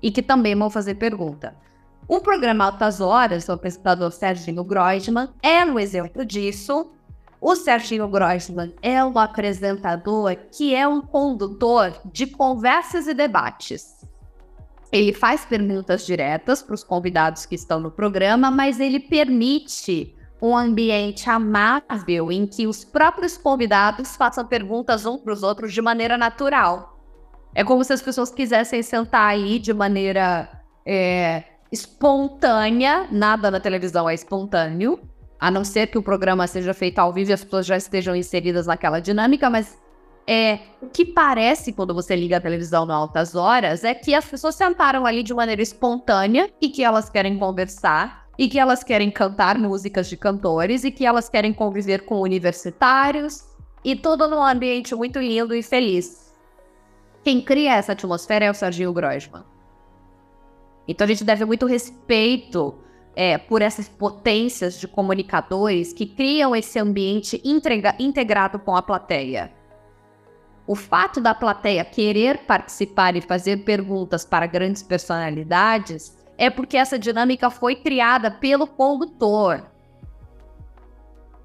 e 0.00 0.10
que 0.10 0.22
também 0.22 0.54
vão 0.54 0.70
fazer 0.70 0.94
pergunta. 0.94 1.54
O 2.08 2.20
programa 2.20 2.66
Altas 2.66 3.00
Horas, 3.00 3.48
o 3.48 3.52
apresentador 3.52 4.12
Serginho 4.12 4.62
Groisman, 4.62 5.28
é 5.42 5.64
um 5.64 5.78
exemplo 5.78 6.24
disso. 6.24 6.92
O 7.40 7.56
Serginho 7.56 8.08
Groisman 8.08 8.72
é 8.80 9.04
um 9.04 9.18
apresentador 9.18 10.36
que 10.52 10.74
é 10.74 10.86
um 10.86 11.00
condutor 11.00 11.92
de 12.12 12.28
conversas 12.28 13.08
e 13.08 13.14
debates. 13.14 14.05
Ele 14.92 15.12
faz 15.12 15.44
perguntas 15.44 16.06
diretas 16.06 16.62
para 16.62 16.74
os 16.74 16.84
convidados 16.84 17.44
que 17.44 17.54
estão 17.54 17.80
no 17.80 17.90
programa, 17.90 18.50
mas 18.50 18.80
ele 18.80 19.00
permite 19.00 20.14
um 20.40 20.56
ambiente 20.56 21.28
amável 21.28 22.30
em 22.30 22.46
que 22.46 22.66
os 22.66 22.84
próprios 22.84 23.36
convidados 23.36 24.16
façam 24.16 24.46
perguntas 24.46 25.06
um 25.06 25.18
para 25.18 25.32
os 25.32 25.42
outros 25.42 25.72
de 25.72 25.80
maneira 25.80 26.16
natural. 26.18 26.98
É 27.54 27.64
como 27.64 27.82
se 27.82 27.92
as 27.92 28.02
pessoas 28.02 28.30
quisessem 28.30 28.82
sentar 28.82 29.30
aí 29.30 29.58
de 29.58 29.72
maneira 29.72 30.48
é, 30.84 31.44
espontânea, 31.72 33.08
nada 33.10 33.50
na 33.50 33.58
televisão 33.58 34.08
é 34.08 34.14
espontâneo, 34.14 35.00
a 35.40 35.50
não 35.50 35.64
ser 35.64 35.86
que 35.86 35.98
o 35.98 36.02
programa 36.02 36.46
seja 36.46 36.74
feito 36.74 36.98
ao 36.98 37.12
vivo 37.12 37.30
e 37.30 37.32
as 37.32 37.44
pessoas 37.44 37.66
já 37.66 37.76
estejam 37.76 38.14
inseridas 38.14 38.66
naquela 38.66 39.00
dinâmica, 39.00 39.48
mas 39.48 39.78
é, 40.26 40.58
o 40.82 40.88
que 40.88 41.04
parece 41.04 41.72
quando 41.72 41.94
você 41.94 42.16
liga 42.16 42.38
a 42.38 42.40
televisão 42.40 42.84
no 42.84 42.92
altas 42.92 43.36
horas 43.36 43.84
é 43.84 43.94
que 43.94 44.12
as 44.12 44.24
pessoas 44.24 44.56
sentaram 44.56 45.06
ali 45.06 45.22
de 45.22 45.32
maneira 45.32 45.62
espontânea 45.62 46.50
e 46.60 46.68
que 46.68 46.82
elas 46.82 47.08
querem 47.08 47.38
conversar 47.38 48.26
e 48.36 48.48
que 48.48 48.58
elas 48.58 48.82
querem 48.82 49.10
cantar 49.10 49.56
músicas 49.56 50.08
de 50.08 50.16
cantores 50.16 50.82
e 50.82 50.90
que 50.90 51.06
elas 51.06 51.28
querem 51.28 51.52
conviver 51.52 52.04
com 52.04 52.20
universitários 52.20 53.44
e 53.84 53.94
tudo 53.94 54.28
num 54.28 54.42
ambiente 54.42 54.94
muito 54.96 55.20
lindo 55.20 55.54
e 55.54 55.62
feliz. 55.62 56.34
Quem 57.22 57.40
cria 57.40 57.74
essa 57.74 57.92
atmosfera 57.92 58.46
é 58.46 58.50
o 58.50 58.54
Serginho 58.54 58.92
Grosman. 58.92 59.44
Então 60.88 61.04
a 61.04 61.08
gente 61.08 61.24
deve 61.24 61.44
muito 61.44 61.66
respeito 61.66 62.74
é, 63.14 63.38
por 63.38 63.62
essas 63.62 63.88
potências 63.88 64.78
de 64.78 64.88
comunicadores 64.88 65.92
que 65.92 66.04
criam 66.04 66.54
esse 66.54 66.78
ambiente 66.78 67.40
integrado 67.44 68.58
com 68.58 68.76
a 68.76 68.82
plateia. 68.82 69.55
O 70.66 70.74
fato 70.74 71.20
da 71.20 71.34
plateia 71.34 71.84
querer 71.84 72.38
participar 72.38 73.14
e 73.14 73.20
fazer 73.20 73.58
perguntas 73.58 74.24
para 74.24 74.46
grandes 74.46 74.82
personalidades 74.82 76.16
é 76.36 76.50
porque 76.50 76.76
essa 76.76 76.98
dinâmica 76.98 77.48
foi 77.50 77.76
criada 77.76 78.30
pelo 78.30 78.66
condutor, 78.66 79.64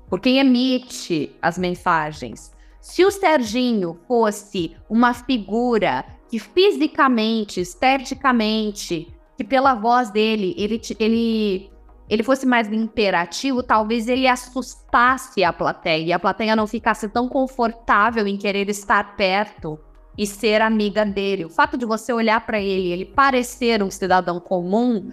por 0.10 0.20
quem 0.20 0.40
emite 0.40 1.34
as 1.42 1.58
mensagens. 1.58 2.52
Se 2.82 3.06
o 3.06 3.12
Serginho 3.12 4.00
fosse 4.08 4.76
uma 4.90 5.14
figura 5.14 6.04
que 6.28 6.40
fisicamente, 6.40 7.62
esteticamente, 7.62 9.14
que 9.38 9.44
pela 9.44 9.76
voz 9.76 10.10
dele, 10.10 10.54
ele, 10.58 10.82
ele 11.00 11.71
ele 12.12 12.24
fosse 12.24 12.46
mais 12.46 12.70
imperativo, 12.70 13.64
talvez 13.64 14.10
ele 14.10 14.28
assustasse 14.28 15.46
a 15.46 15.54
plateia 15.54 16.04
e 16.04 16.12
a 16.12 16.20
plateia 16.20 16.58
não 16.58 16.68
ficasse 16.68 17.08
tão 17.08 17.30
confortável 17.30 18.28
em 18.28 18.36
querer 18.36 18.68
estar 18.68 19.16
perto 19.16 19.80
e 20.18 20.28
ser 20.28 20.62
amiga 20.62 21.06
dele. 21.06 21.46
O 21.46 21.50
fato 21.50 21.78
de 21.78 21.86
você 21.86 22.12
olhar 22.12 22.46
para 22.46 22.60
ele, 22.60 22.92
ele 22.92 23.06
parecer 23.06 23.82
um 23.82 23.90
cidadão 23.90 24.42
comum, 24.42 25.10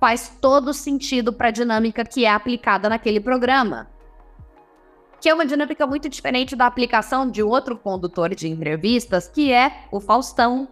faz 0.00 0.36
todo 0.40 0.74
sentido 0.74 1.32
para 1.32 1.46
a 1.46 1.52
dinâmica 1.52 2.04
que 2.04 2.24
é 2.24 2.30
aplicada 2.30 2.88
naquele 2.88 3.20
programa. 3.20 3.88
Que 5.20 5.28
é 5.28 5.34
uma 5.34 5.46
dinâmica 5.46 5.86
muito 5.86 6.08
diferente 6.08 6.56
da 6.56 6.66
aplicação 6.66 7.30
de 7.30 7.40
outro 7.40 7.78
condutor 7.78 8.34
de 8.34 8.48
entrevistas, 8.48 9.28
que 9.28 9.52
é 9.52 9.84
o 9.92 10.00
Faustão. 10.00 10.66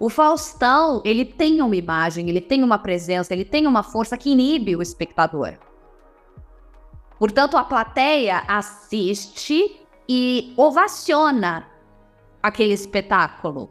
O 0.00 0.08
Faustão, 0.08 1.02
ele 1.04 1.26
tem 1.26 1.60
uma 1.60 1.76
imagem, 1.76 2.30
ele 2.30 2.40
tem 2.40 2.64
uma 2.64 2.78
presença, 2.78 3.34
ele 3.34 3.44
tem 3.44 3.66
uma 3.66 3.82
força 3.82 4.16
que 4.16 4.30
inibe 4.30 4.74
o 4.74 4.80
espectador. 4.80 5.58
Portanto, 7.18 7.58
a 7.58 7.62
plateia 7.62 8.42
assiste 8.48 9.78
e 10.08 10.54
ovaciona 10.56 11.66
aquele 12.42 12.72
espetáculo. 12.72 13.68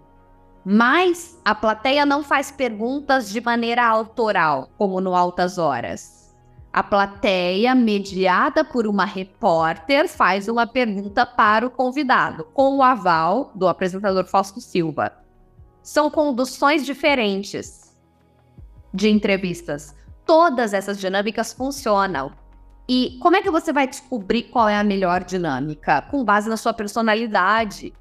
Mas 0.63 1.41
a 1.43 1.55
plateia 1.55 2.05
não 2.05 2.21
faz 2.21 2.51
perguntas 2.51 3.31
de 3.31 3.41
maneira 3.41 3.83
autoral, 3.87 4.69
como 4.77 5.01
no 5.01 5.15
Altas 5.15 5.57
Horas. 5.57 6.31
A 6.71 6.83
plateia, 6.83 7.73
mediada 7.73 8.63
por 8.63 8.85
uma 8.85 9.03
repórter, 9.03 10.07
faz 10.07 10.47
uma 10.47 10.67
pergunta 10.67 11.25
para 11.25 11.65
o 11.65 11.71
convidado, 11.71 12.43
com 12.53 12.77
o 12.77 12.83
aval 12.83 13.51
do 13.55 13.67
apresentador 13.67 14.25
Fausto 14.25 14.61
Silva. 14.61 15.18
São 15.89 16.07
conduções 16.07 16.85
diferentes 16.85 17.97
de 18.93 19.09
entrevistas. 19.09 19.95
Todas 20.23 20.71
essas 20.71 20.99
dinâmicas 20.99 21.51
funcionam. 21.51 22.31
E 22.87 23.17
como 23.19 23.35
é 23.35 23.41
que 23.41 23.49
você 23.49 23.73
vai 23.73 23.87
descobrir 23.87 24.43
qual 24.43 24.69
é 24.69 24.77
a 24.77 24.83
melhor 24.83 25.23
dinâmica? 25.23 26.03
Com 26.03 26.23
base 26.23 26.47
na 26.47 26.57
sua 26.57 26.73
personalidade, 26.73 27.91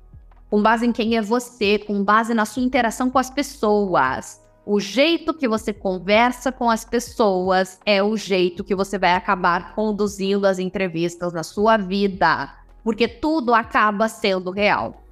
com 0.51 0.61
base 0.61 0.85
em 0.85 0.93
quem 0.93 1.17
é 1.17 1.23
você, 1.23 1.79
com 1.79 2.05
base 2.05 2.35
na 2.35 2.45
sua 2.45 2.63
interação 2.63 3.09
com 3.09 3.19
as 3.19 3.31
pessoas. 3.31 4.39
O 4.67 4.79
jeito 4.79 5.33
que 5.33 5.49
você 5.49 5.73
conversa 5.73 6.53
com 6.53 6.69
as 6.69 6.85
pessoas 6.85 7.81
é 7.87 8.03
o 8.03 8.19
jeito 8.19 8.63
que 8.63 8.75
você 8.75 8.99
vai 8.99 9.15
acabar 9.15 9.75
conduzindo 9.75 10.47
as 10.47 10.59
entrevistas 10.59 11.33
na 11.33 11.43
sua 11.43 11.79
vida, 11.79 12.55
porque 12.85 13.09
tudo 13.09 13.55
acaba 13.55 14.11
sendo 14.11 14.51
real. 14.51 15.08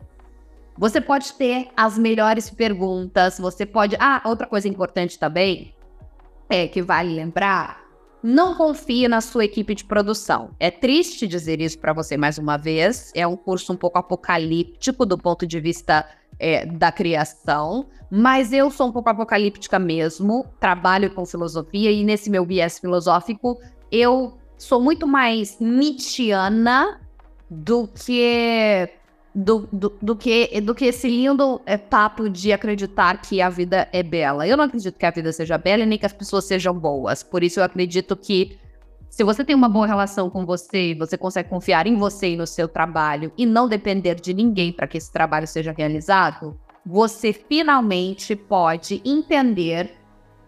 Você 0.78 1.00
pode 1.00 1.32
ter 1.34 1.68
as 1.76 1.96
melhores 1.96 2.50
perguntas, 2.50 3.38
você 3.38 3.64
pode. 3.64 3.96
Ah, 3.98 4.22
outra 4.24 4.46
coisa 4.46 4.68
importante 4.68 5.18
também 5.18 5.74
é 6.48 6.68
que 6.68 6.82
vale 6.82 7.14
lembrar 7.14 7.86
não 8.26 8.56
confie 8.56 9.06
na 9.06 9.20
sua 9.20 9.44
equipe 9.44 9.72
de 9.72 9.84
produção. 9.84 10.50
É 10.58 10.68
triste 10.68 11.28
dizer 11.28 11.60
isso 11.60 11.78
para 11.78 11.92
você 11.92 12.16
mais 12.16 12.38
uma 12.38 12.56
vez. 12.56 13.12
É 13.14 13.24
um 13.24 13.36
curso 13.36 13.72
um 13.72 13.76
pouco 13.76 13.98
apocalíptico 13.98 15.06
do 15.06 15.16
ponto 15.16 15.46
de 15.46 15.60
vista 15.60 16.04
é, 16.36 16.66
da 16.66 16.90
criação, 16.90 17.86
mas 18.10 18.52
eu 18.52 18.68
sou 18.68 18.88
um 18.88 18.92
pouco 18.92 19.08
apocalíptica 19.08 19.78
mesmo. 19.78 20.44
Trabalho 20.58 21.14
com 21.14 21.24
filosofia 21.24 21.92
e 21.92 22.02
nesse 22.02 22.28
meu 22.28 22.44
viés 22.44 22.80
filosófico 22.80 23.60
eu 23.92 24.36
sou 24.58 24.80
muito 24.80 25.06
mais 25.06 25.60
Nietzscheana 25.60 27.00
do 27.48 27.86
que 27.86 28.88
do, 29.36 29.68
do, 29.70 29.92
do, 30.00 30.16
que, 30.16 30.58
do 30.62 30.74
que 30.74 30.86
esse 30.86 31.06
lindo 31.06 31.60
papo 31.90 32.30
de 32.30 32.54
acreditar 32.54 33.20
que 33.20 33.42
a 33.42 33.50
vida 33.50 33.86
é 33.92 34.02
bela. 34.02 34.48
Eu 34.48 34.56
não 34.56 34.64
acredito 34.64 34.98
que 34.98 35.04
a 35.04 35.10
vida 35.10 35.30
seja 35.30 35.58
bela 35.58 35.82
e 35.82 35.86
nem 35.86 35.98
que 35.98 36.06
as 36.06 36.12
pessoas 36.14 36.46
sejam 36.46 36.72
boas. 36.72 37.22
Por 37.22 37.44
isso 37.44 37.60
eu 37.60 37.64
acredito 37.64 38.16
que 38.16 38.58
se 39.10 39.22
você 39.22 39.44
tem 39.44 39.54
uma 39.54 39.68
boa 39.68 39.86
relação 39.86 40.30
com 40.30 40.46
você, 40.46 40.94
você 40.94 41.18
consegue 41.18 41.50
confiar 41.50 41.86
em 41.86 41.96
você 41.96 42.30
e 42.30 42.36
no 42.36 42.46
seu 42.46 42.66
trabalho 42.66 43.30
e 43.36 43.44
não 43.44 43.68
depender 43.68 44.14
de 44.14 44.32
ninguém 44.32 44.72
para 44.72 44.86
que 44.86 44.96
esse 44.96 45.12
trabalho 45.12 45.46
seja 45.46 45.74
realizado, 45.76 46.58
você 46.84 47.30
finalmente 47.34 48.34
pode 48.34 49.02
entender 49.04 49.94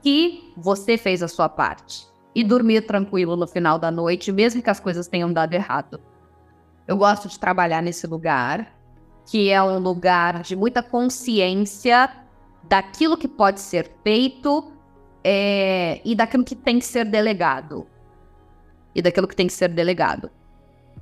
que 0.01 0.51
você 0.57 0.97
fez 0.97 1.23
a 1.23 1.29
sua 1.29 1.49
parte 1.49 2.07
e 2.35 2.43
dormir 2.43 2.87
tranquilo 2.87 3.37
no 3.37 3.47
final 3.47 3.79
da 3.79 3.91
noite, 3.91 4.33
mesmo 4.33 4.63
que 4.63 4.71
as 4.71 4.81
coisas 4.81 5.09
tenham 5.09 5.31
dado 5.31 5.53
errado. 5.53 6.01
Eu 6.87 6.97
gosto 6.97 7.29
de 7.29 7.39
trabalhar 7.39 7.83
nesse 7.83 8.07
lugar 8.07 8.78
que 9.29 9.51
é 9.51 9.63
um 9.63 9.79
lugar 9.79 10.41
de 10.41 10.57
muita 10.57 10.83
consciência 10.83 12.11
daquilo 12.65 13.17
que 13.17 13.29
pode 13.29 13.61
ser 13.61 13.91
feito 14.03 14.73
é, 15.23 16.01
e 16.03 16.15
daquilo 16.15 16.45
que 16.45 16.57
tem 16.57 16.79
que 16.79 16.87
ser 16.87 17.05
delegado. 17.05 17.87
E 18.95 19.03
daquilo 19.03 19.29
que 19.29 19.37
tem 19.37 19.47
que 19.47 19.53
ser 19.53 19.69
delegado. 19.69 20.31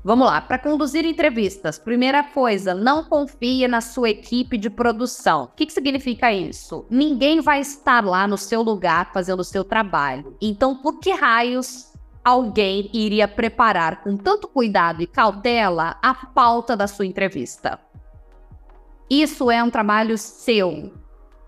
Vamos 0.02 0.26
lá, 0.26 0.40
para 0.40 0.58
conduzir 0.58 1.04
entrevistas, 1.04 1.78
primeira 1.78 2.22
coisa, 2.22 2.74
não 2.74 3.04
confie 3.04 3.66
na 3.68 3.80
sua 3.80 4.10
equipe 4.10 4.58
de 4.58 4.70
produção. 4.70 5.44
O 5.44 5.48
que, 5.48 5.66
que 5.66 5.72
significa 5.72 6.32
isso? 6.32 6.84
Ninguém 6.90 7.40
vai 7.40 7.60
estar 7.60 8.04
lá 8.04 8.26
no 8.26 8.36
seu 8.36 8.60
lugar 8.60 9.12
fazendo 9.12 9.40
o 9.40 9.44
seu 9.44 9.62
trabalho. 9.62 10.36
Então, 10.40 10.76
por 10.76 10.98
que 10.98 11.12
raios 11.12 11.92
alguém 12.24 12.90
iria 12.92 13.28
preparar 13.28 14.02
com 14.02 14.16
tanto 14.16 14.48
cuidado 14.48 15.00
e 15.00 15.06
cautela 15.06 15.96
a 16.02 16.12
pauta 16.12 16.76
da 16.76 16.88
sua 16.88 17.06
entrevista? 17.06 17.80
Isso 19.08 19.50
é 19.50 19.62
um 19.62 19.70
trabalho 19.70 20.18
seu, 20.18 20.92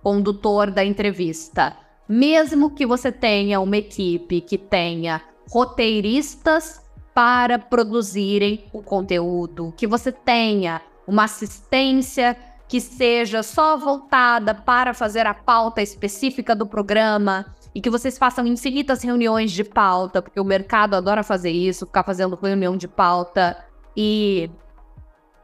condutor 0.02 0.70
da 0.70 0.84
entrevista. 0.84 1.76
Mesmo 2.08 2.70
que 2.70 2.86
você 2.86 3.12
tenha 3.12 3.60
uma 3.60 3.76
equipe 3.76 4.40
que 4.40 4.56
tenha 4.56 5.20
roteiristas 5.50 6.80
para 7.12 7.58
produzirem 7.58 8.64
o 8.72 8.82
conteúdo, 8.82 9.74
que 9.76 9.86
você 9.86 10.12
tenha 10.12 10.80
uma 11.06 11.24
assistência 11.24 12.36
que 12.68 12.80
seja 12.80 13.42
só 13.42 13.76
voltada 13.76 14.54
para 14.54 14.92
fazer 14.92 15.26
a 15.26 15.34
pauta 15.34 15.82
específica 15.82 16.54
do 16.54 16.66
programa 16.66 17.46
e 17.74 17.80
que 17.80 17.90
vocês 17.90 18.18
façam 18.18 18.46
infinitas 18.46 19.02
reuniões 19.02 19.50
de 19.50 19.64
pauta, 19.64 20.20
porque 20.20 20.38
o 20.38 20.44
mercado 20.44 20.94
adora 20.94 21.22
fazer 21.22 21.50
isso, 21.50 21.86
ficar 21.86 22.04
fazendo 22.04 22.38
reunião 22.40 22.76
de 22.76 22.86
pauta 22.86 23.56
e 23.96 24.50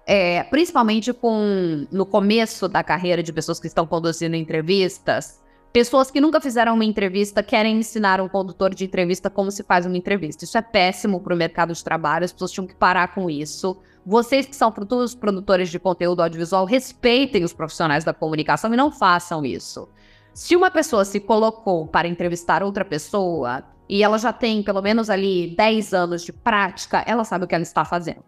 é, 0.07 0.43
principalmente 0.45 1.13
com 1.13 1.87
no 1.91 2.05
começo 2.05 2.69
da 2.69 2.83
carreira 2.83 3.23
de 3.23 3.33
pessoas 3.33 3.59
que 3.59 3.67
estão 3.67 3.87
conduzindo 3.87 4.37
entrevistas, 4.37 5.43
pessoas 5.73 6.11
que 6.11 6.21
nunca 6.21 6.41
fizeram 6.41 6.75
uma 6.75 6.85
entrevista 6.85 7.43
querem 7.43 7.79
ensinar 7.79 8.21
um 8.21 8.29
condutor 8.29 8.75
de 8.75 8.85
entrevista 8.85 9.31
como 9.31 9.51
se 9.51 9.63
faz 9.63 9.87
uma 9.87 9.97
entrevista. 9.97 10.45
Isso 10.45 10.59
é 10.59 10.63
péssimo 10.63 11.21
para 11.21 11.35
o 11.35 11.37
mercado 11.37 11.73
de 11.73 11.83
trabalho, 11.83 12.25
as 12.25 12.33
pessoas 12.33 12.53
tinham 12.53 12.67
que 12.67 12.75
parar 12.75 13.15
com 13.15 13.31
isso. 13.31 13.77
Vocês 14.07 14.45
que 14.45 14.55
são 14.55 14.71
futuros 14.71 15.15
produtores 15.15 15.71
de 15.71 15.79
conteúdo 15.79 16.23
audiovisual, 16.23 16.67
respeitem 16.67 17.43
os 17.43 17.55
profissionais 17.55 18.05
da 18.05 18.13
comunicação 18.13 18.73
e 18.73 18.77
não 18.77 18.93
façam 18.93 19.45
isso. 19.45 19.89
Se 20.35 20.55
uma 20.55 20.71
pessoa 20.71 21.05
se 21.05 21.21
colocou 21.21 21.87
para 21.87 22.07
entrevistar 22.07 22.63
outra 22.63 22.85
pessoa 22.85 23.65
e 23.89 24.03
ela 24.03 24.19
já 24.19 24.33
tem 24.33 24.63
pelo 24.63 24.83
menos 24.83 25.09
ali 25.09 25.55
10 25.57 25.95
anos 25.95 26.23
de 26.23 26.33
prática, 26.33 27.03
ela 27.07 27.25
sabe 27.25 27.45
o 27.45 27.49
que 27.49 27.55
ela 27.55 27.63
está 27.63 27.85
fazendo. 27.85 28.23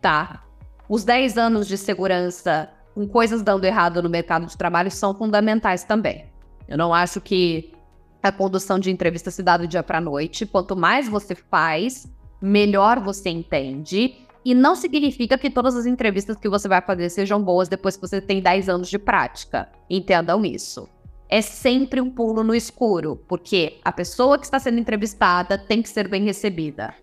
Tá? 0.00 0.43
Os 0.88 1.04
10 1.04 1.38
anos 1.38 1.66
de 1.66 1.78
segurança 1.78 2.70
com 2.94 3.08
coisas 3.08 3.42
dando 3.42 3.64
errado 3.64 4.02
no 4.02 4.08
mercado 4.08 4.46
de 4.46 4.56
trabalho 4.56 4.90
são 4.90 5.14
fundamentais 5.14 5.82
também. 5.82 6.26
Eu 6.68 6.78
não 6.78 6.92
acho 6.94 7.20
que 7.20 7.72
a 8.22 8.30
condução 8.30 8.78
de 8.78 8.90
entrevista 8.90 9.30
se 9.30 9.42
dá 9.42 9.56
do 9.56 9.66
dia 9.66 9.82
para 9.82 10.00
noite. 10.00 10.46
Quanto 10.46 10.76
mais 10.76 11.08
você 11.08 11.34
faz, 11.34 12.06
melhor 12.40 13.00
você 13.00 13.30
entende. 13.30 14.16
E 14.44 14.54
não 14.54 14.74
significa 14.74 15.38
que 15.38 15.50
todas 15.50 15.74
as 15.74 15.86
entrevistas 15.86 16.36
que 16.36 16.48
você 16.48 16.68
vai 16.68 16.82
fazer 16.82 17.08
sejam 17.08 17.42
boas 17.42 17.68
depois 17.68 17.96
que 17.96 18.06
você 18.06 18.20
tem 18.20 18.40
10 18.40 18.68
anos 18.68 18.88
de 18.88 18.98
prática. 18.98 19.68
Entendam 19.88 20.44
isso. 20.44 20.88
É 21.28 21.40
sempre 21.40 22.00
um 22.00 22.10
pulo 22.10 22.44
no 22.44 22.54
escuro, 22.54 23.16
porque 23.26 23.80
a 23.82 23.90
pessoa 23.90 24.38
que 24.38 24.44
está 24.44 24.58
sendo 24.58 24.78
entrevistada 24.78 25.56
tem 25.56 25.82
que 25.82 25.88
ser 25.88 26.08
bem 26.08 26.24
recebida. 26.24 26.94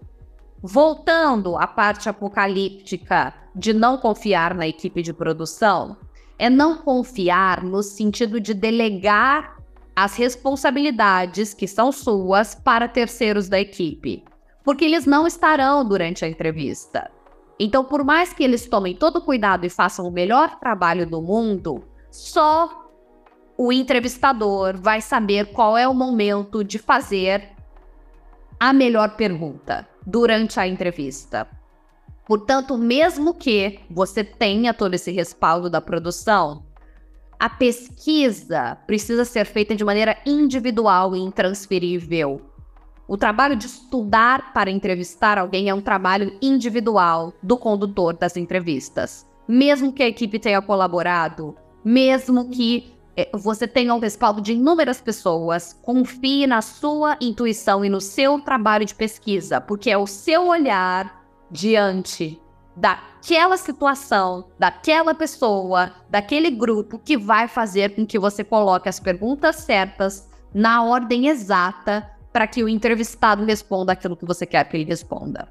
Voltando 0.64 1.58
à 1.58 1.66
parte 1.66 2.08
apocalíptica 2.08 3.34
de 3.56 3.74
não 3.74 3.98
confiar 3.98 4.54
na 4.54 4.68
equipe 4.68 5.02
de 5.02 5.12
produção, 5.12 5.98
é 6.38 6.52
não 6.52 6.78
confiar 6.78 7.64
no 7.64 7.82
sentido 7.82 8.40
de 8.40 8.54
delegar 8.54 9.58
as 9.96 10.16
responsabilidades 10.16 11.56
que 11.56 11.68
são 11.68 11.92
suas 11.92 12.54
para 12.54 12.88
terceiros 12.88 13.50
da 13.50 13.60
equipe, 13.60 14.24
porque 14.64 14.86
eles 14.86 15.08
não 15.08 15.26
estarão 15.26 15.84
durante 15.84 16.24
a 16.24 16.30
entrevista. 16.30 17.10
Então, 17.60 17.84
por 17.84 18.04
mais 18.04 18.32
que 18.32 18.44
eles 18.44 18.68
tomem 18.68 18.96
todo 18.96 19.18
o 19.18 19.22
cuidado 19.22 19.66
e 19.66 19.70
façam 19.70 20.08
o 20.08 20.12
melhor 20.12 20.60
trabalho 20.60 21.08
do 21.08 21.24
mundo, 21.24 21.84
só 22.12 22.88
o 23.58 23.74
entrevistador 23.74 24.80
vai 24.80 25.02
saber 25.02 25.52
qual 25.54 25.76
é 25.76 25.88
o 25.88 25.94
momento 25.94 26.64
de 26.64 26.78
fazer 26.78 27.50
a 28.60 28.72
melhor 28.72 29.16
pergunta 29.16 29.91
durante 30.06 30.60
a 30.60 30.68
entrevista. 30.68 31.48
Portanto, 32.26 32.78
mesmo 32.78 33.34
que 33.34 33.80
você 33.90 34.24
tenha 34.24 34.74
todo 34.74 34.94
esse 34.94 35.12
respaldo 35.12 35.70
da 35.70 35.82
produção, 35.82 36.64
a 37.40 37.50
pesquisa 37.50 38.78
precisa 38.86 39.26
ser 39.26 39.46
feita 39.46 39.76
de 39.76 39.84
maneira 39.84 40.16
individual 40.26 41.16
e 41.16 41.20
intransferível. 41.20 42.42
O 43.08 43.18
trabalho 43.18 43.56
de 43.56 43.66
estudar 43.66 44.54
para 44.54 44.72
entrevistar 44.72 45.38
alguém 45.38 45.68
é 45.68 45.74
um 45.74 45.82
trabalho 45.82 46.38
individual 46.42 47.34
do 47.44 47.58
condutor 47.58 48.16
das 48.16 48.38
entrevistas. 48.38 49.28
Mesmo 49.48 49.92
que 49.92 50.04
a 50.04 50.08
equipe 50.08 50.40
tenha 50.40 50.62
colaborado, 50.62 51.56
mesmo 51.84 52.50
que 52.50 52.94
você 53.34 53.68
tenha 53.68 53.94
o 53.94 54.00
respaldo 54.00 54.42
de 54.42 54.54
inúmeras 54.54 55.02
pessoas, 55.02 55.74
confie 55.82 56.48
na 56.48 56.62
sua 56.62 57.18
intuição 57.20 57.84
e 57.84 57.90
no 57.90 58.00
seu 58.00 58.40
trabalho 58.40 58.86
de 58.86 58.96
pesquisa, 58.96 59.60
porque 59.60 59.90
é 59.90 59.98
o 59.98 60.08
seu 60.08 60.48
olhar 60.48 61.22
diante 61.50 62.42
daquela 62.76 63.58
situação, 63.58 64.48
daquela 64.58 65.14
pessoa, 65.14 65.92
daquele 66.10 66.50
grupo 66.50 66.98
que 66.98 67.18
vai 67.18 67.48
fazer 67.48 67.96
com 67.96 68.06
que 68.06 68.18
você 68.18 68.44
coloque 68.44 68.88
as 68.88 69.00
perguntas 69.00 69.58
certas 69.58 70.30
na 70.54 70.84
ordem 70.84 71.28
exata 71.28 72.10
para 72.32 72.48
que 72.48 72.64
o 72.64 72.70
entrevistado 72.70 73.44
responda 73.44 73.92
aquilo 73.92 74.16
que 74.16 74.26
você 74.26 74.46
quer 74.46 74.64
que 74.64 74.78
ele 74.78 74.86
responda. 74.86 75.50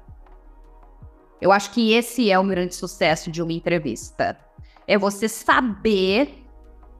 Eu 1.39 1.51
acho 1.51 1.71
que 1.71 1.93
esse 1.93 2.31
é 2.31 2.39
o 2.39 2.43
grande 2.43 2.73
sucesso 2.73 3.31
de 3.31 3.41
uma 3.41 3.53
entrevista. 3.53 4.37
É 4.87 4.97
você 4.97 5.27
saber 5.27 6.43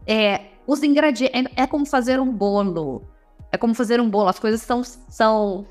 é, 0.06 0.51
os 0.68 0.84
ingredientes. 0.84 1.52
É, 1.56 1.64
é 1.64 1.68
como 1.68 1.86
fazer 1.86 2.20
um 2.20 2.32
bolo. 2.32 3.04
É 3.52 3.58
como 3.58 3.74
fazer 3.74 4.00
um 4.00 4.10
bolo. 4.10 4.30
As 4.30 4.40
coisas 4.40 4.62
são. 4.62 4.84
são 4.84 5.66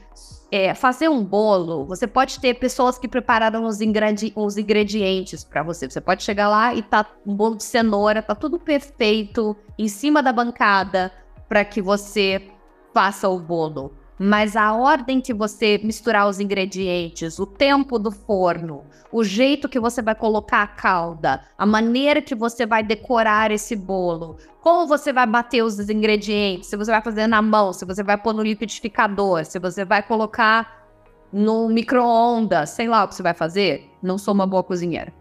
é, 0.53 0.75
fazer 0.75 1.09
um 1.09 1.25
bolo, 1.25 1.85
você 1.87 2.09
pode 2.09 2.41
ter 2.41 2.55
pessoas 2.55 2.99
que 2.99 3.07
prepararam 3.07 3.65
os, 3.65 3.81
ingredi 3.81 4.33
os 4.35 4.59
ingredientes 4.59 5.45
para 5.45 5.63
você. 5.63 5.89
Você 5.89 6.01
pode 6.01 6.25
chegar 6.25 6.49
lá 6.49 6.75
e 6.75 6.83
tá 6.83 7.07
um 7.25 7.35
bolo 7.35 7.55
de 7.57 7.63
cenoura, 7.63 8.21
tá 8.21 8.35
tudo 8.35 8.59
perfeito 8.59 9.57
em 9.79 9.87
cima 9.87 10.21
da 10.21 10.33
bancada 10.33 11.13
para 11.49 11.65
que 11.65 11.81
você 11.81 12.51
faça 12.93 13.29
o 13.29 13.39
bolo 13.39 14.00
mas 14.23 14.55
a 14.55 14.75
ordem 14.75 15.19
que 15.19 15.33
você 15.33 15.81
misturar 15.83 16.29
os 16.29 16.39
ingredientes, 16.39 17.39
o 17.39 17.47
tempo 17.47 17.99
do 17.99 18.11
forno, 18.11 18.85
o 19.11 19.25
jeito 19.25 19.67
que 19.67 19.81
você 19.81 20.03
vai 20.03 20.15
colocar 20.15 20.61
a 20.61 20.67
calda, 20.67 21.43
a 21.57 21.65
maneira 21.65 22.21
que 22.21 22.35
você 22.35 22.67
vai 22.67 22.83
decorar 22.83 23.51
esse 23.51 23.75
bolo, 23.75 24.37
como 24.61 24.87
você 24.87 25.11
vai 25.11 25.27
bater 25.27 25.63
os 25.63 25.79
ingredientes, 25.89 26.69
se 26.69 26.77
você 26.77 26.91
vai 26.91 27.01
fazer 27.01 27.27
na 27.27 27.41
mão, 27.41 27.73
se 27.73 27.87
você 27.87 28.03
vai 28.03 28.19
pôr 28.19 28.35
no 28.35 28.43
liquidificador, 28.43 29.43
se 29.47 29.59
você 29.59 29.87
vai 29.87 30.03
colocar 30.03 30.85
no 31.33 31.71
micro-ondas, 31.71 32.69
sei 32.69 32.89
lá 32.89 33.05
o 33.05 33.09
que 33.09 33.15
você 33.15 33.23
vai 33.23 33.33
fazer. 33.33 33.89
Não 34.03 34.19
sou 34.19 34.35
uma 34.35 34.47
boa 34.47 34.63
cozinheira. 34.63 35.15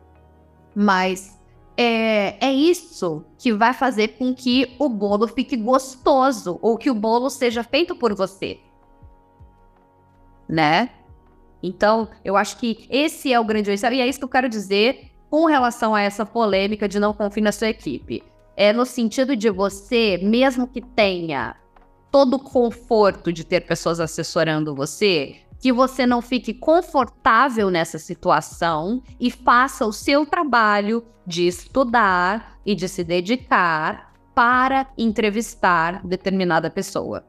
Mas 0.75 1.39
é, 1.77 2.35
é 2.45 2.51
isso 2.51 3.23
que 3.37 3.53
vai 3.53 3.73
fazer 3.73 4.09
com 4.17 4.35
que 4.35 4.75
o 4.77 4.89
bolo 4.89 5.25
fique 5.25 5.55
gostoso 5.55 6.59
ou 6.61 6.77
que 6.77 6.91
o 6.91 6.95
bolo 6.95 7.29
seja 7.29 7.63
feito 7.63 7.95
por 7.95 8.13
você 8.13 8.59
né? 10.49 10.89
Então, 11.61 12.09
eu 12.25 12.35
acho 12.35 12.57
que 12.57 12.87
esse 12.89 13.31
é 13.31 13.39
o 13.39 13.43
grande. 13.43 13.69
E 13.69 14.01
é 14.01 14.07
isso 14.07 14.17
que 14.17 14.25
eu 14.25 14.29
quero 14.29 14.49
dizer 14.49 15.11
com 15.29 15.45
relação 15.45 15.93
a 15.93 16.01
essa 16.01 16.25
polêmica 16.25 16.87
de 16.87 16.99
não 16.99 17.13
confiar 17.13 17.43
na 17.43 17.51
sua 17.51 17.69
equipe. 17.69 18.23
É 18.57 18.73
no 18.73 18.85
sentido 18.85 19.35
de 19.35 19.49
você, 19.49 20.17
mesmo 20.17 20.67
que 20.67 20.81
tenha 20.81 21.55
todo 22.11 22.35
o 22.35 22.39
conforto 22.39 23.31
de 23.31 23.43
ter 23.43 23.61
pessoas 23.61 23.99
assessorando 23.99 24.73
você, 24.73 25.37
que 25.59 25.71
você 25.71 26.07
não 26.07 26.21
fique 26.21 26.53
confortável 26.53 27.69
nessa 27.69 27.99
situação 27.99 29.03
e 29.19 29.29
faça 29.29 29.85
o 29.85 29.93
seu 29.93 30.25
trabalho 30.25 31.05
de 31.27 31.45
estudar 31.45 32.59
e 32.65 32.73
de 32.73 32.89
se 32.89 33.03
dedicar 33.03 34.13
para 34.33 34.87
entrevistar 34.97 36.05
determinada 36.05 36.69
pessoa. 36.69 37.25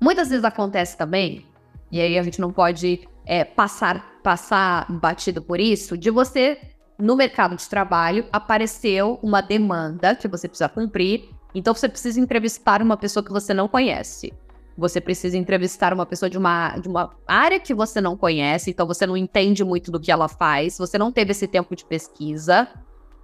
Muitas 0.00 0.28
vezes 0.28 0.44
acontece 0.44 0.98
também 0.98 1.46
e 1.92 2.00
aí 2.00 2.18
a 2.18 2.22
gente 2.22 2.40
não 2.40 2.50
pode 2.50 3.06
é, 3.26 3.44
passar, 3.44 4.18
passar 4.22 4.90
batido 4.90 5.42
por 5.42 5.60
isso, 5.60 5.96
de 5.96 6.10
você, 6.10 6.58
no 6.98 7.14
mercado 7.14 7.54
de 7.54 7.68
trabalho, 7.68 8.24
apareceu 8.32 9.18
uma 9.22 9.42
demanda 9.42 10.16
que 10.16 10.26
você 10.26 10.48
precisa 10.48 10.70
cumprir, 10.70 11.28
então 11.54 11.74
você 11.74 11.90
precisa 11.90 12.18
entrevistar 12.18 12.80
uma 12.80 12.96
pessoa 12.96 13.22
que 13.22 13.30
você 13.30 13.52
não 13.52 13.68
conhece. 13.68 14.32
Você 14.76 15.02
precisa 15.02 15.36
entrevistar 15.36 15.92
uma 15.92 16.06
pessoa 16.06 16.30
de 16.30 16.38
uma, 16.38 16.78
de 16.78 16.88
uma 16.88 17.14
área 17.26 17.60
que 17.60 17.74
você 17.74 18.00
não 18.00 18.16
conhece, 18.16 18.70
então 18.70 18.86
você 18.86 19.06
não 19.06 19.16
entende 19.16 19.62
muito 19.62 19.92
do 19.92 20.00
que 20.00 20.10
ela 20.10 20.28
faz, 20.28 20.78
você 20.78 20.96
não 20.96 21.12
teve 21.12 21.32
esse 21.32 21.46
tempo 21.46 21.76
de 21.76 21.84
pesquisa. 21.84 22.66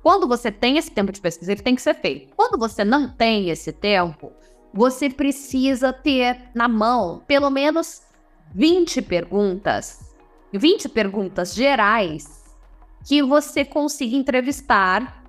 Quando 0.03 0.29
você 0.29 0.53
tem 0.53 0.77
esse 0.77 0.91
tempo 0.91 1.11
de 1.11 1.23
pesquisa, 1.23 1.53
ele 1.53 1.63
tem 1.63 1.75
que 1.75 1.81
ser 1.81 1.95
feito. 1.95 2.37
Quando 2.37 2.59
você 2.59 2.85
não 2.85 3.09
tem 3.09 3.49
esse 3.49 3.73
tempo, 3.73 4.31
você 4.75 5.09
precisa 5.09 5.91
ter 5.91 6.51
na 6.55 6.69
mão 6.69 7.23
pelo 7.27 7.49
menos 7.49 8.03
20 8.55 9.03
perguntas, 9.03 10.15
20 10.53 10.89
perguntas 10.89 11.55
gerais 11.55 12.45
que 13.07 13.23
você 13.23 13.65
consiga 13.65 14.17
entrevistar 14.17 15.25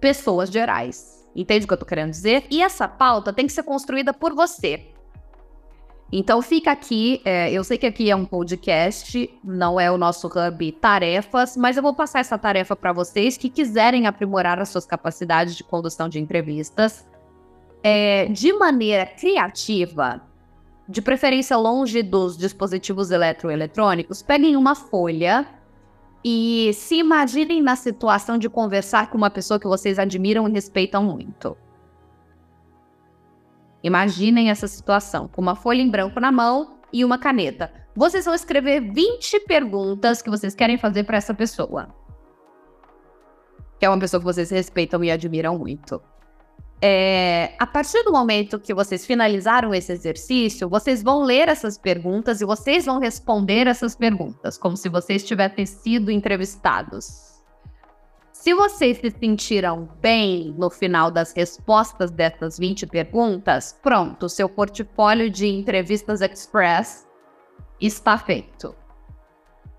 pessoas 0.00 0.50
gerais. 0.50 1.26
Entende 1.34 1.64
o 1.64 1.68
que 1.68 1.74
eu 1.74 1.78
tô 1.78 1.86
querendo 1.86 2.10
dizer? 2.10 2.44
E 2.50 2.62
essa 2.62 2.88
pauta 2.88 3.32
tem 3.32 3.46
que 3.46 3.52
ser 3.52 3.62
construída 3.62 4.12
por 4.12 4.34
você. 4.34 4.88
Então 6.10 6.40
fica 6.40 6.70
aqui, 6.70 7.20
é, 7.24 7.50
eu 7.50 7.64
sei 7.64 7.76
que 7.76 7.86
aqui 7.86 8.10
é 8.10 8.14
um 8.14 8.24
podcast, 8.24 9.28
não 9.42 9.78
é 9.78 9.90
o 9.90 9.98
nosso 9.98 10.28
hub 10.28 10.72
tarefas, 10.72 11.56
mas 11.56 11.76
eu 11.76 11.82
vou 11.82 11.94
passar 11.94 12.20
essa 12.20 12.38
tarefa 12.38 12.76
para 12.76 12.92
vocês 12.92 13.36
que 13.36 13.50
quiserem 13.50 14.06
aprimorar 14.06 14.60
as 14.60 14.68
suas 14.68 14.86
capacidades 14.86 15.56
de 15.56 15.64
condução 15.64 16.08
de 16.08 16.20
entrevistas 16.20 17.04
é, 17.82 18.26
de 18.26 18.52
maneira 18.52 19.04
criativa 19.04 20.22
de 20.88 21.02
preferência 21.02 21.56
longe 21.56 22.02
dos 22.02 22.36
dispositivos 22.36 23.10
eletroeletrônicos, 23.10 24.22
peguem 24.22 24.56
uma 24.56 24.74
folha 24.74 25.46
e 26.24 26.72
se 26.74 26.96
imaginem 26.96 27.62
na 27.62 27.76
situação 27.76 28.38
de 28.38 28.48
conversar 28.48 29.10
com 29.10 29.18
uma 29.18 29.30
pessoa 29.30 29.60
que 29.60 29.66
vocês 29.66 29.98
admiram 29.98 30.48
e 30.48 30.52
respeitam 30.52 31.02
muito. 31.02 31.56
Imaginem 33.82 34.50
essa 34.50 34.66
situação, 34.66 35.28
com 35.28 35.40
uma 35.40 35.54
folha 35.54 35.80
em 35.80 35.90
branco 35.90 36.18
na 36.18 36.32
mão 36.32 36.78
e 36.92 37.04
uma 37.04 37.18
caneta. 37.18 37.72
Vocês 37.94 38.24
vão 38.24 38.34
escrever 38.34 38.80
20 38.80 39.40
perguntas 39.40 40.20
que 40.20 40.30
vocês 40.30 40.54
querem 40.54 40.76
fazer 40.76 41.04
para 41.04 41.16
essa 41.16 41.32
pessoa. 41.32 41.94
Que 43.78 43.86
é 43.86 43.88
uma 43.88 43.98
pessoa 43.98 44.20
que 44.20 44.24
vocês 44.24 44.50
respeitam 44.50 45.04
e 45.04 45.10
admiram 45.10 45.58
muito. 45.58 46.02
É, 46.80 47.54
a 47.58 47.66
partir 47.66 48.02
do 48.02 48.12
momento 48.12 48.60
que 48.60 48.74
vocês 48.74 49.06
finalizaram 49.06 49.74
esse 49.74 49.92
exercício, 49.92 50.68
vocês 50.68 51.02
vão 51.02 51.22
ler 51.22 51.48
essas 51.48 51.78
perguntas 51.78 52.40
e 52.40 52.44
vocês 52.44 52.84
vão 52.84 52.98
responder 52.98 53.66
essas 53.66 53.96
perguntas, 53.96 54.58
como 54.58 54.76
se 54.76 54.88
vocês 54.88 55.24
tivessem 55.24 55.64
sido 55.64 56.10
entrevistados. 56.10 57.36
Se 58.30 58.54
vocês 58.54 58.98
se 58.98 59.10
sentiram 59.10 59.88
bem 60.00 60.54
no 60.56 60.70
final 60.70 61.10
das 61.10 61.32
respostas 61.32 62.10
dessas 62.10 62.58
20 62.58 62.86
perguntas, 62.86 63.76
pronto, 63.82 64.28
seu 64.28 64.48
portfólio 64.48 65.30
de 65.30 65.46
entrevistas 65.46 66.20
express 66.20 67.06
está 67.80 68.18
feito. 68.18 68.74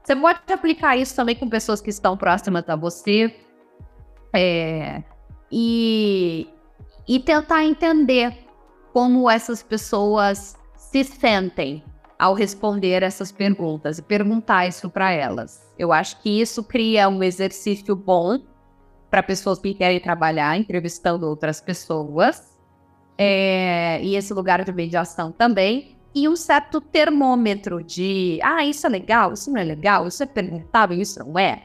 Você 0.04 0.16
pode 0.16 0.40
aplicar 0.52 0.98
isso 0.98 1.16
também 1.16 1.36
com 1.36 1.48
pessoas 1.48 1.80
que 1.80 1.90
estão 1.90 2.18
próximas 2.18 2.68
a 2.68 2.76
você. 2.76 3.34
É, 4.34 5.04
e, 5.52 6.50
e 7.08 7.20
tentar 7.20 7.64
entender 7.64 8.38
como 8.92 9.30
essas 9.30 9.64
pessoas 9.64 10.58
se 10.76 11.04
sentem 11.04 11.84
ao 12.20 12.34
responder 12.34 13.04
essas 13.04 13.32
perguntas 13.32 14.00
e 14.00 14.02
perguntar 14.02 14.68
isso 14.68 14.90
para 14.90 15.12
elas. 15.12 15.72
Eu 15.78 15.94
acho 15.94 16.20
que 16.22 16.42
isso 16.42 16.64
cria 16.64 17.08
um 17.08 17.22
exercício 17.24 17.96
bom 17.96 18.40
para 19.10 19.22
pessoas 19.24 19.60
que 19.60 19.74
querem 19.74 20.00
trabalhar 20.00 20.58
entrevistando 20.58 21.28
outras 21.28 21.62
pessoas. 21.62 22.58
É, 23.18 24.00
e 24.04 24.16
esse 24.16 24.34
lugar 24.34 24.64
de 24.64 24.72
mediação 24.72 25.32
também. 25.32 25.96
E 26.14 26.28
um 26.28 26.36
certo 26.36 26.82
termômetro 26.82 27.84
de, 27.84 28.40
ah, 28.42 28.66
isso 28.66 28.88
é 28.88 28.90
legal, 28.90 29.34
isso 29.34 29.52
não 29.52 29.62
é 29.62 29.64
legal, 29.64 30.08
isso 30.08 30.24
é 30.24 30.26
perguntável, 30.26 31.00
isso 31.00 31.20
não 31.20 31.38
é. 31.38 31.64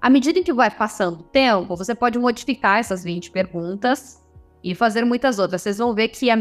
À 0.00 0.08
medida 0.08 0.42
que 0.42 0.52
vai 0.52 0.70
passando 0.70 1.20
o 1.20 1.24
tempo, 1.24 1.76
você 1.76 1.94
pode 1.94 2.18
modificar 2.18 2.78
essas 2.78 3.02
20 3.02 3.32
perguntas 3.32 4.20
e 4.62 4.74
fazer 4.74 5.04
muitas 5.04 5.38
outras. 5.38 5.62
Vocês 5.62 5.78
vão 5.78 5.94
ver 5.94 6.08
que 6.08 6.30
a, 6.30 6.36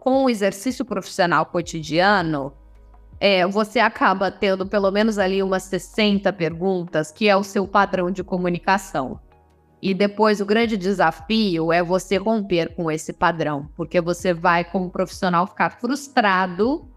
com 0.00 0.24
o 0.24 0.30
exercício 0.30 0.84
profissional 0.84 1.46
cotidiano, 1.46 2.52
é, 3.20 3.46
você 3.46 3.80
acaba 3.80 4.30
tendo 4.30 4.66
pelo 4.66 4.90
menos 4.90 5.18
ali 5.18 5.42
umas 5.42 5.64
60 5.64 6.32
perguntas, 6.32 7.10
que 7.10 7.28
é 7.28 7.36
o 7.36 7.44
seu 7.44 7.66
padrão 7.66 8.10
de 8.10 8.22
comunicação. 8.22 9.20
E 9.80 9.94
depois 9.94 10.40
o 10.40 10.46
grande 10.46 10.76
desafio 10.76 11.72
é 11.72 11.82
você 11.82 12.16
romper 12.16 12.74
com 12.74 12.90
esse 12.90 13.12
padrão, 13.12 13.68
porque 13.76 14.00
você 14.00 14.34
vai, 14.34 14.64
como 14.64 14.90
profissional, 14.90 15.46
ficar 15.46 15.70
frustrado 15.70 16.88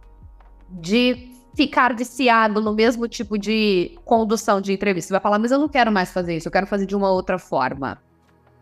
de 0.70 1.30
ficar 1.54 1.96
viciado 1.96 2.62
no 2.62 2.74
mesmo 2.74 3.08
tipo 3.08 3.38
de 3.38 4.00
condução 4.04 4.60
de 4.62 4.74
entrevista. 4.74 5.10
Você 5.10 5.14
vai 5.14 5.22
falar, 5.22 5.38
mas 5.38 5.52
eu 5.52 5.60
não 5.60 5.70
quero 5.70 5.92
mais 5.92 6.12
fazer 6.12 6.38
isso, 6.38 6.48
eu 6.48 6.52
quero 6.52 6.66
fazer 6.66 6.86
de 6.86 6.96
uma 6.96 7.12
outra 7.12 7.38
forma. 7.38 8.02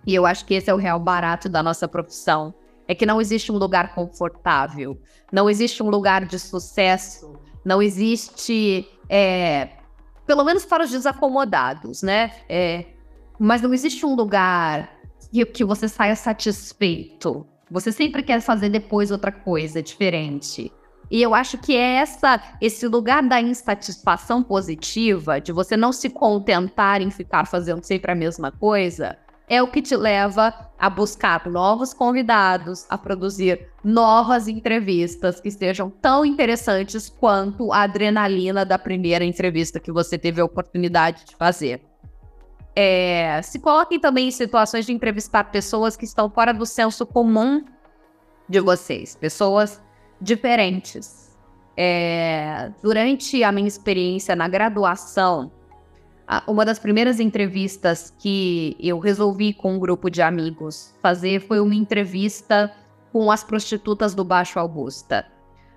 E 0.06 0.16
eu 0.16 0.26
acho 0.26 0.46
que 0.46 0.54
esse 0.54 0.70
é 0.70 0.74
o 0.74 0.78
real 0.78 1.00
barato 1.00 1.50
da 1.50 1.62
nossa 1.62 1.88
profissão. 1.88 2.54
É 2.88 2.96
que 2.96 3.06
não 3.06 3.22
existe 3.22 3.52
um 3.52 3.58
lugar 3.58 3.94
confortável, 3.94 5.00
não 5.32 5.48
existe 5.48 5.84
um 5.84 5.90
lugar 5.90 6.26
de 6.26 6.40
sucesso, 6.40 7.34
não 7.64 7.84
existe, 7.84 8.88
é, 9.08 9.70
pelo 10.26 10.44
menos 10.44 10.66
para 10.66 10.84
os 10.84 10.90
desacomodados, 10.90 12.02
né? 12.02 12.32
É, 12.50 12.86
mas 13.38 13.62
não 13.62 13.74
existe 13.74 14.04
um 14.06 14.16
lugar 14.16 14.90
que, 15.32 15.46
que 15.46 15.64
você 15.64 15.88
saia 15.88 16.16
satisfeito. 16.16 17.46
Você 17.70 17.92
sempre 17.92 18.24
quer 18.24 18.42
fazer 18.42 18.70
depois 18.70 19.12
outra 19.12 19.32
coisa 19.32 19.84
diferente. 19.84 20.72
E 21.12 21.22
eu 21.22 21.34
acho 21.34 21.58
que 21.58 21.76
é 21.76 21.96
essa, 21.96 22.42
esse 22.62 22.88
lugar 22.88 23.24
da 23.24 23.42
insatisfação 23.42 24.44
positiva, 24.44 25.42
de 25.42 25.52
você 25.52 25.76
não 25.76 25.92
se 25.92 26.10
contentar 26.10 27.02
em 27.02 27.10
ficar 27.10 27.46
fazendo 27.46 27.84
sempre 27.84 28.12
a 28.12 28.16
mesma 28.16 28.52
coisa, 28.52 29.18
é 29.50 29.62
o 29.64 29.68
que 29.68 29.82
te 29.82 29.98
leva 29.98 30.54
a 30.78 30.90
buscar 30.90 31.50
novos 31.50 31.94
convidados, 31.94 32.86
a 32.88 32.98
produzir 32.98 33.68
novas 33.84 34.48
entrevistas 34.48 35.42
que 35.42 35.50
sejam 35.50 35.90
tão 35.90 36.24
interessantes 36.24 37.10
quanto 37.10 37.74
a 37.74 37.82
adrenalina 37.82 38.64
da 38.64 38.78
primeira 38.78 39.26
entrevista 39.26 39.80
que 39.80 39.92
você 39.92 40.18
teve 40.18 40.40
a 40.40 40.46
oportunidade 40.46 41.26
de 41.26 41.36
fazer. 41.36 41.82
É, 42.76 43.42
se 43.42 43.60
coloquem 43.60 44.00
também 44.00 44.28
em 44.28 44.32
situações 44.32 44.86
de 44.86 44.94
entrevistar 44.94 45.46
pessoas 45.46 45.98
que 45.98 46.06
estão 46.06 46.30
fora 46.30 46.54
do 46.54 46.66
senso 46.66 47.06
comum 47.06 47.66
de 48.48 48.60
vocês, 48.60 49.16
pessoas 49.16 49.82
diferentes. 50.22 51.38
É, 51.76 52.72
durante 52.84 53.44
a 53.44 53.52
minha 53.52 53.68
experiência 53.68 54.36
na 54.36 54.48
graduação, 54.48 55.52
uma 56.46 56.64
das 56.64 56.78
primeiras 56.78 57.20
entrevistas 57.20 58.14
que 58.20 58.76
eu 58.80 59.00
resolvi 59.00 59.52
com 59.52 59.74
um 59.74 59.80
grupo 59.80 60.10
de 60.12 60.22
amigos 60.22 60.94
fazer 61.02 61.40
foi 61.42 61.60
uma 61.60 61.74
entrevista 61.74 62.72
com 63.12 63.32
as 63.32 63.44
prostitutas 63.44 64.14
do 64.14 64.24
Baixo 64.24 64.60
Augusta. 64.60 65.26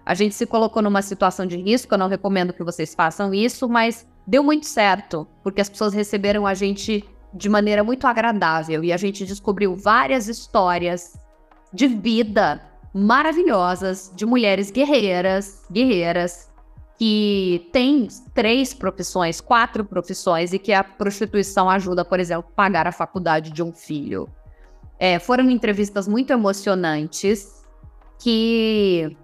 A 0.04 0.14
gente 0.14 0.34
se 0.34 0.44
colocou 0.44 0.82
numa 0.82 1.00
situação 1.00 1.46
de 1.46 1.56
risco, 1.56 1.94
eu 1.94 1.98
não 1.98 2.08
recomendo 2.08 2.52
que 2.52 2.62
vocês 2.62 2.94
façam 2.94 3.32
isso, 3.32 3.66
mas 3.66 4.06
deu 4.26 4.42
muito 4.42 4.66
certo, 4.66 5.26
porque 5.42 5.60
as 5.60 5.70
pessoas 5.70 5.94
receberam 5.94 6.46
a 6.46 6.52
gente 6.52 7.02
de 7.32 7.48
maneira 7.48 7.82
muito 7.82 8.06
agradável 8.06 8.84
e 8.84 8.92
a 8.92 8.96
gente 8.98 9.24
descobriu 9.24 9.74
várias 9.74 10.28
histórias 10.28 11.18
de 11.72 11.86
vida 11.86 12.60
maravilhosas 12.92 14.12
de 14.14 14.26
mulheres 14.26 14.70
guerreiras, 14.70 15.64
guerreiras 15.72 16.51
que 17.02 17.68
têm 17.72 18.06
três 18.32 18.72
profissões, 18.72 19.40
quatro 19.40 19.84
profissões 19.84 20.52
e 20.52 20.58
que 20.60 20.72
a 20.72 20.84
prostituição 20.84 21.68
ajuda, 21.68 22.04
por 22.04 22.20
exemplo, 22.20 22.48
a 22.48 22.54
pagar 22.54 22.86
a 22.86 22.92
faculdade 22.92 23.50
de 23.50 23.60
um 23.60 23.72
filho. 23.72 24.28
É, 25.00 25.18
foram 25.18 25.50
entrevistas 25.50 26.06
muito 26.06 26.32
emocionantes 26.32 27.64
que 28.20 29.16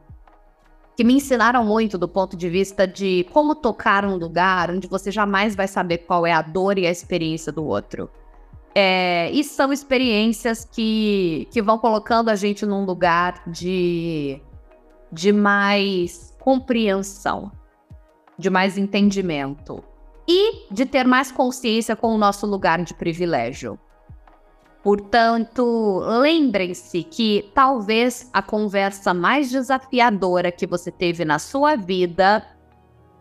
que 0.96 1.04
me 1.04 1.14
ensinaram 1.14 1.64
muito 1.64 1.96
do 1.96 2.08
ponto 2.08 2.36
de 2.36 2.48
vista 2.48 2.84
de 2.84 3.24
como 3.32 3.54
tocar 3.54 4.04
um 4.04 4.16
lugar 4.16 4.72
onde 4.72 4.88
você 4.88 5.12
jamais 5.12 5.54
vai 5.54 5.68
saber 5.68 5.98
qual 5.98 6.26
é 6.26 6.32
a 6.32 6.42
dor 6.42 6.78
e 6.78 6.84
a 6.84 6.90
experiência 6.90 7.52
do 7.52 7.64
outro. 7.64 8.10
É, 8.74 9.30
e 9.30 9.44
são 9.44 9.72
experiências 9.72 10.64
que, 10.64 11.46
que 11.52 11.62
vão 11.62 11.78
colocando 11.78 12.28
a 12.28 12.34
gente 12.34 12.66
num 12.66 12.84
lugar 12.84 13.40
de, 13.46 14.42
de 15.12 15.32
mais 15.32 16.36
compreensão, 16.40 17.52
de 18.38 18.48
mais 18.48 18.78
entendimento 18.78 19.82
e 20.26 20.72
de 20.72 20.86
ter 20.86 21.06
mais 21.06 21.32
consciência 21.32 21.96
com 21.96 22.14
o 22.14 22.18
nosso 22.18 22.46
lugar 22.46 22.82
de 22.84 22.94
privilégio. 22.94 23.78
Portanto, 24.82 26.00
lembrem-se 26.20 27.02
que 27.02 27.50
talvez 27.54 28.30
a 28.32 28.40
conversa 28.40 29.12
mais 29.12 29.50
desafiadora 29.50 30.52
que 30.52 30.66
você 30.66 30.90
teve 30.90 31.24
na 31.24 31.38
sua 31.38 31.74
vida 31.74 32.46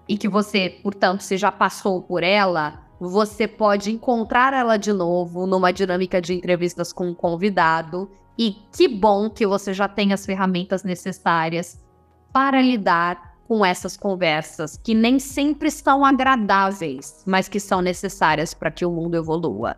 e 0.08 0.18
que 0.18 0.30
você, 0.30 0.80
portanto, 0.84 1.22
se 1.22 1.36
já 1.36 1.52
passou 1.52 2.02
por 2.02 2.24
ela, 2.24 2.88
você 3.00 3.48
pode 3.48 3.92
encontrar 3.92 4.54
ela 4.54 4.78
de 4.78 4.94
novo 4.94 5.46
numa 5.48 5.72
dinâmica 5.72 6.22
de 6.22 6.34
entrevistas 6.34 6.94
com 6.94 7.08
um 7.08 7.14
convidado. 7.14 8.10
E 8.38 8.56
que 8.72 8.88
bom 8.88 9.30
que 9.30 9.46
você 9.46 9.74
já 9.74 9.88
tem 9.88 10.14
as 10.14 10.26
ferramentas 10.26 10.84
necessárias 10.84 11.84
para 12.32 12.62
lidar 12.62 13.37
com 13.48 13.66
essas 13.66 13.96
conversas 13.96 14.78
que 14.78 14.94
nem 14.94 15.20
sempre 15.20 15.72
são 15.72 16.04
agradáveis, 16.04 17.24
mas 17.26 17.48
que 17.48 17.60
são 17.60 17.82
necessárias 17.82 18.54
para 18.54 18.70
que 18.70 18.86
o 18.86 18.92
mundo 18.92 19.16
evolua. 19.16 19.78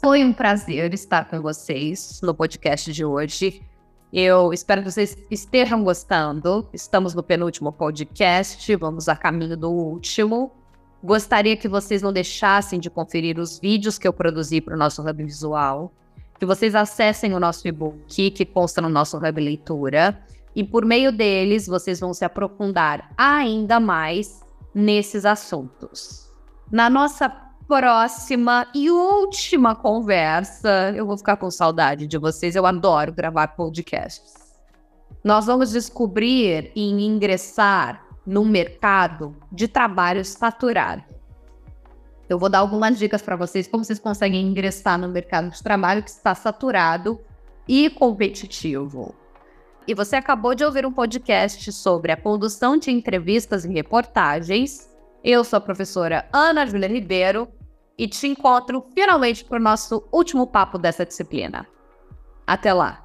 Foi 0.00 0.24
um 0.24 0.32
prazer 0.32 0.92
estar 0.94 1.28
com 1.28 1.40
vocês 1.40 2.20
no 2.22 2.34
podcast 2.34 2.92
de 2.92 3.04
hoje. 3.04 3.62
Eu 4.12 4.52
espero 4.52 4.82
que 4.82 4.90
vocês 4.90 5.16
estejam 5.30 5.82
gostando. 5.82 6.68
Estamos 6.72 7.14
no 7.14 7.22
penúltimo 7.22 7.72
podcast, 7.72 8.76
vamos 8.76 9.08
a 9.08 9.16
caminho 9.16 9.56
do 9.56 9.70
último. 9.70 10.52
Gostaria 11.02 11.56
que 11.56 11.68
vocês 11.68 12.00
não 12.00 12.12
deixassem 12.12 12.80
de 12.80 12.88
conferir 12.88 13.38
os 13.38 13.58
vídeos 13.58 13.98
que 13.98 14.08
eu 14.08 14.12
produzi 14.12 14.60
para 14.60 14.74
o 14.74 14.78
nosso 14.78 15.02
Hub 15.02 15.22
Visual, 15.22 15.92
que 16.38 16.46
vocês 16.46 16.74
acessem 16.74 17.34
o 17.34 17.40
nosso 17.40 17.66
e-book 17.68 18.30
que 18.30 18.44
consta 18.44 18.80
no 18.80 18.88
nosso 18.88 19.18
Hub 19.18 19.40
Leitura, 19.40 20.22
e 20.54 20.62
por 20.62 20.84
meio 20.84 21.10
deles 21.10 21.66
vocês 21.66 22.00
vão 22.00 22.14
se 22.14 22.24
aprofundar 22.24 23.10
ainda 23.16 23.80
mais 23.80 24.40
nesses 24.74 25.24
assuntos. 25.24 26.30
Na 26.70 26.88
nossa 26.88 27.28
próxima 27.66 28.66
e 28.74 28.90
última 28.90 29.74
conversa. 29.74 30.92
Eu 30.94 31.06
vou 31.06 31.16
ficar 31.16 31.36
com 31.36 31.50
saudade 31.50 32.06
de 32.06 32.18
vocês, 32.18 32.54
eu 32.54 32.66
adoro 32.66 33.12
gravar 33.12 33.48
podcasts. 33.48 34.34
Nós 35.22 35.46
vamos 35.46 35.70
descobrir 35.70 36.70
e 36.74 36.90
ingressar 36.90 38.04
no 38.26 38.44
mercado 38.44 39.36
de 39.50 39.66
trabalho 39.68 40.24
saturado. 40.24 41.02
Eu 42.28 42.38
vou 42.38 42.48
dar 42.48 42.58
algumas 42.58 42.98
dicas 42.98 43.22
para 43.22 43.36
vocês 43.36 43.66
como 43.66 43.84
vocês 43.84 43.98
conseguem 43.98 44.46
ingressar 44.46 44.98
no 44.98 45.08
mercado 45.08 45.50
de 45.50 45.62
trabalho 45.62 46.02
que 46.02 46.10
está 46.10 46.34
saturado 46.34 47.20
e 47.68 47.90
competitivo. 47.90 49.14
E 49.86 49.94
você 49.94 50.16
acabou 50.16 50.54
de 50.54 50.64
ouvir 50.64 50.86
um 50.86 50.92
podcast 50.92 51.70
sobre 51.72 52.10
a 52.10 52.16
condução 52.16 52.76
de 52.76 52.90
entrevistas 52.90 53.64
e 53.64 53.72
reportagens 53.72 54.94
eu 55.24 55.42
sou 55.42 55.56
a 55.56 55.60
professora 55.60 56.28
Ana 56.30 56.66
Júlia 56.66 56.86
Ribeiro 56.86 57.48
e 57.96 58.06
te 58.06 58.26
encontro 58.26 58.84
finalmente 58.94 59.42
para 59.42 59.58
o 59.58 59.62
nosso 59.62 60.06
último 60.12 60.46
papo 60.46 60.76
dessa 60.76 61.06
disciplina. 61.06 61.66
Até 62.46 62.74
lá! 62.74 63.02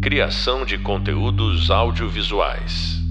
Criação 0.00 0.64
de 0.64 0.78
conteúdos 0.78 1.72
audiovisuais. 1.72 3.03